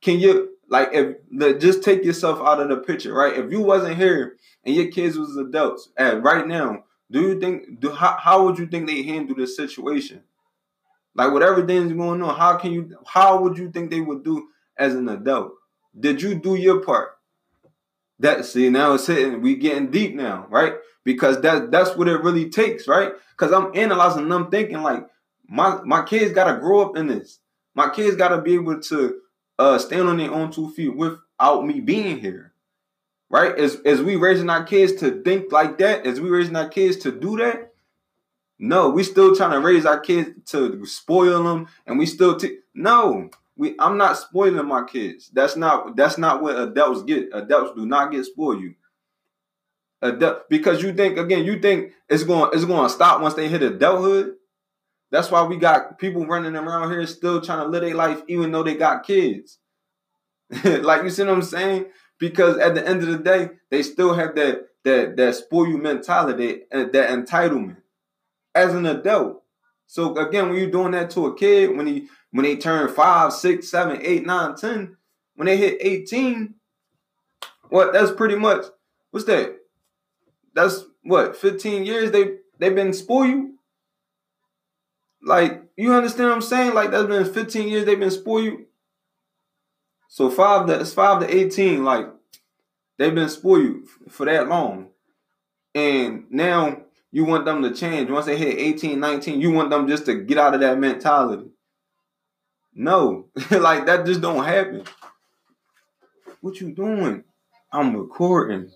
can 0.00 0.18
you 0.18 0.51
like 0.72 0.88
if 0.92 1.60
just 1.60 1.82
take 1.82 2.02
yourself 2.02 2.40
out 2.40 2.58
of 2.58 2.70
the 2.70 2.78
picture, 2.78 3.12
right? 3.12 3.38
If 3.38 3.52
you 3.52 3.60
wasn't 3.60 3.98
here 3.98 4.38
and 4.64 4.74
your 4.74 4.90
kids 4.90 5.18
was 5.18 5.36
adults, 5.36 5.90
and 5.98 6.24
right 6.24 6.46
now, 6.46 6.84
do 7.10 7.20
you 7.20 7.38
think 7.38 7.78
do 7.78 7.90
how, 7.90 8.16
how 8.18 8.44
would 8.44 8.58
you 8.58 8.66
think 8.66 8.86
they 8.86 9.02
handle 9.02 9.36
this 9.36 9.54
situation? 9.54 10.22
Like 11.14 11.30
with 11.30 11.42
everything's 11.42 11.92
going 11.92 12.22
on, 12.22 12.34
how 12.36 12.56
can 12.56 12.72
you 12.72 12.96
how 13.06 13.42
would 13.42 13.58
you 13.58 13.70
think 13.70 13.90
they 13.90 14.00
would 14.00 14.24
do 14.24 14.48
as 14.78 14.94
an 14.94 15.10
adult? 15.10 15.52
Did 16.00 16.22
you 16.22 16.36
do 16.36 16.54
your 16.54 16.80
part? 16.80 17.18
That 18.20 18.46
see 18.46 18.70
now 18.70 18.94
it's 18.94 19.06
hitting, 19.06 19.42
we 19.42 19.56
getting 19.56 19.90
deep 19.90 20.14
now, 20.14 20.46
right? 20.48 20.76
Because 21.04 21.42
that 21.42 21.70
that's 21.70 21.94
what 21.98 22.08
it 22.08 22.22
really 22.22 22.48
takes, 22.48 22.88
right? 22.88 23.12
Because 23.36 23.52
I'm 23.52 23.76
analyzing 23.76 24.32
I'm 24.32 24.50
thinking 24.50 24.80
like 24.80 25.06
my 25.46 25.82
my 25.84 26.02
kids 26.02 26.32
gotta 26.32 26.58
grow 26.58 26.80
up 26.80 26.96
in 26.96 27.08
this. 27.08 27.40
My 27.74 27.90
kids 27.90 28.16
gotta 28.16 28.40
be 28.40 28.54
able 28.54 28.80
to 28.80 29.18
uh 29.62 29.78
stand 29.78 30.08
on 30.08 30.16
their 30.16 30.32
own 30.32 30.50
two 30.50 30.70
feet 30.70 30.96
without 30.96 31.64
me 31.66 31.80
being 31.80 32.18
here. 32.18 32.52
Right? 33.30 33.56
As 33.58 33.78
as 33.86 34.02
we 34.02 34.16
raising 34.16 34.50
our 34.50 34.64
kids 34.64 34.94
to 35.00 35.22
think 35.22 35.52
like 35.52 35.78
that, 35.78 36.06
as 36.06 36.20
we 36.20 36.28
raising 36.28 36.56
our 36.56 36.68
kids 36.68 36.96
to 36.98 37.12
do 37.12 37.36
that, 37.38 37.72
no, 38.58 38.90
we 38.90 39.04
still 39.04 39.34
trying 39.34 39.52
to 39.52 39.60
raise 39.60 39.86
our 39.86 40.00
kids 40.00 40.30
to 40.52 40.84
spoil 40.84 41.42
them, 41.44 41.68
and 41.86 41.98
we 41.98 42.06
still 42.06 42.36
t- 42.36 42.58
no. 42.74 43.30
We 43.56 43.74
I'm 43.78 43.96
not 43.98 44.18
spoiling 44.18 44.66
my 44.66 44.84
kids. 44.84 45.30
That's 45.32 45.56
not 45.56 45.96
that's 45.96 46.18
not 46.18 46.42
what 46.42 46.58
adults 46.58 47.02
get. 47.02 47.28
Adults 47.32 47.72
do 47.76 47.86
not 47.86 48.10
get 48.10 48.24
spoiled. 48.24 48.62
You 48.62 48.74
adult 50.02 50.48
because 50.50 50.82
you 50.82 50.92
think 50.92 51.18
again, 51.18 51.44
you 51.44 51.60
think 51.60 51.92
it's 52.08 52.24
going 52.24 52.50
it's 52.52 52.64
going 52.64 52.88
to 52.88 52.92
stop 52.94 53.20
once 53.20 53.34
they 53.34 53.48
hit 53.48 53.62
adulthood. 53.62 54.34
That's 55.12 55.30
why 55.30 55.42
we 55.42 55.58
got 55.58 55.98
people 55.98 56.26
running 56.26 56.56
around 56.56 56.90
here 56.90 57.06
still 57.06 57.42
trying 57.42 57.60
to 57.60 57.68
live 57.68 57.82
their 57.82 57.94
life 57.94 58.22
even 58.28 58.50
though 58.50 58.62
they 58.62 58.74
got 58.74 59.04
kids. 59.04 59.58
like 60.64 61.02
you 61.02 61.10
see 61.10 61.22
what 61.22 61.34
I'm 61.34 61.42
saying? 61.42 61.86
Because 62.18 62.56
at 62.56 62.74
the 62.74 62.86
end 62.88 63.02
of 63.02 63.08
the 63.08 63.18
day, 63.18 63.50
they 63.70 63.82
still 63.82 64.14
have 64.14 64.34
that 64.36 64.68
that 64.84 65.16
that 65.18 65.34
spoil 65.34 65.68
you 65.68 65.76
mentality 65.76 66.62
and 66.72 66.90
that 66.92 67.10
entitlement 67.10 67.76
as 68.54 68.74
an 68.74 68.86
adult. 68.86 69.42
So 69.86 70.16
again, 70.16 70.48
when 70.48 70.58
you're 70.58 70.70
doing 70.70 70.92
that 70.92 71.10
to 71.10 71.26
a 71.26 71.36
kid, 71.36 71.76
when 71.76 71.86
he 71.86 72.08
when 72.30 72.44
they 72.44 72.56
turn 72.56 72.88
five, 72.88 73.34
six, 73.34 73.70
seven, 73.70 74.00
eight, 74.00 74.24
nine, 74.24 74.56
ten, 74.56 74.96
when 75.34 75.44
they 75.44 75.58
hit 75.58 75.76
18, 75.80 76.54
what 77.68 77.92
that's 77.92 78.12
pretty 78.12 78.36
much 78.36 78.64
what's 79.10 79.26
that? 79.26 79.58
That's 80.54 80.84
what 81.02 81.36
15 81.36 81.84
years 81.84 82.10
they 82.12 82.36
they've 82.58 82.74
been 82.74 82.94
spoiled. 82.94 83.51
Like 85.22 85.62
you 85.76 85.92
understand 85.92 86.28
what 86.28 86.36
I'm 86.36 86.42
saying? 86.42 86.74
Like 86.74 86.90
that's 86.90 87.06
been 87.06 87.32
15 87.32 87.68
years 87.68 87.84
they've 87.84 87.98
been 87.98 88.10
spoiled. 88.10 88.60
So 90.08 90.28
five 90.30 90.66
that's 90.66 90.92
five 90.92 91.20
to 91.20 91.34
18, 91.34 91.84
like 91.84 92.06
they've 92.98 93.14
been 93.14 93.28
spoiled 93.28 93.88
for 94.08 94.26
that 94.26 94.48
long. 94.48 94.88
And 95.74 96.24
now 96.30 96.82
you 97.10 97.24
want 97.24 97.44
them 97.44 97.62
to 97.62 97.72
change. 97.72 98.10
Once 98.10 98.26
they 98.26 98.36
hit 98.36 98.58
18, 98.58 98.98
19, 98.98 99.40
you 99.40 99.50
want 99.52 99.70
them 99.70 99.88
just 99.88 100.06
to 100.06 100.14
get 100.14 100.38
out 100.38 100.54
of 100.54 100.60
that 100.60 100.78
mentality. 100.78 101.50
No, 102.74 103.26
like 103.50 103.86
that 103.86 104.06
just 104.06 104.20
don't 104.20 104.44
happen. 104.44 104.84
What 106.40 106.60
you 106.60 106.72
doing? 106.72 107.24
I'm 107.72 107.96
recording. 107.96 108.70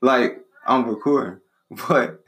Like 0.00 0.40
I'm 0.66 0.88
recording. 0.88 1.40
But 1.86 2.24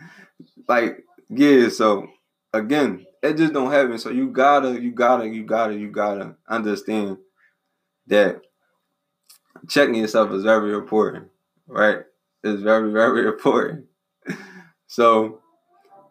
like 0.68 1.05
yeah, 1.31 1.70
so 1.70 2.09
again, 2.52 3.06
it 3.22 3.36
just 3.36 3.52
don't 3.52 3.70
happen. 3.70 3.98
So 3.98 4.10
you 4.10 4.28
gotta, 4.28 4.80
you 4.80 4.92
gotta, 4.92 5.28
you 5.28 5.44
gotta, 5.44 5.74
you 5.74 5.90
gotta 5.90 6.36
understand 6.48 7.18
that 8.06 8.42
checking 9.68 9.96
yourself 9.96 10.32
is 10.32 10.44
very 10.44 10.74
important, 10.74 11.28
right? 11.66 11.98
It's 12.42 12.62
very, 12.62 12.92
very 12.92 13.26
important. 13.32 13.86
so, 14.86 15.40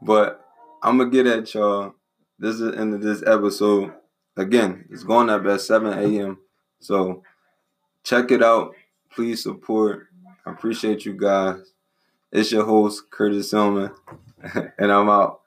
but 0.02 0.46
I'm 0.82 0.98
gonna 0.98 1.10
get 1.10 1.28
at 1.28 1.54
y'all. 1.54 1.96
This 2.38 2.56
is 2.56 2.72
the 2.72 2.78
end 2.78 2.94
of 2.94 3.02
this 3.02 3.22
episode. 3.26 3.94
Again, 4.38 4.86
it's 4.90 5.04
going 5.04 5.30
up 5.30 5.46
at 5.46 5.60
7 5.60 5.92
a.m. 5.92 6.38
So 6.80 7.24
check 8.04 8.32
it 8.32 8.42
out. 8.42 8.74
Please 9.12 9.44
support. 9.44 10.08
I 10.46 10.52
appreciate 10.52 11.04
you 11.04 11.14
guys. 11.14 11.74
It's 12.32 12.52
your 12.52 12.64
host, 12.64 13.10
Curtis 13.12 13.52
Silman, 13.52 13.94
and 14.78 14.92
I'm 14.92 15.10
out. 15.10 15.42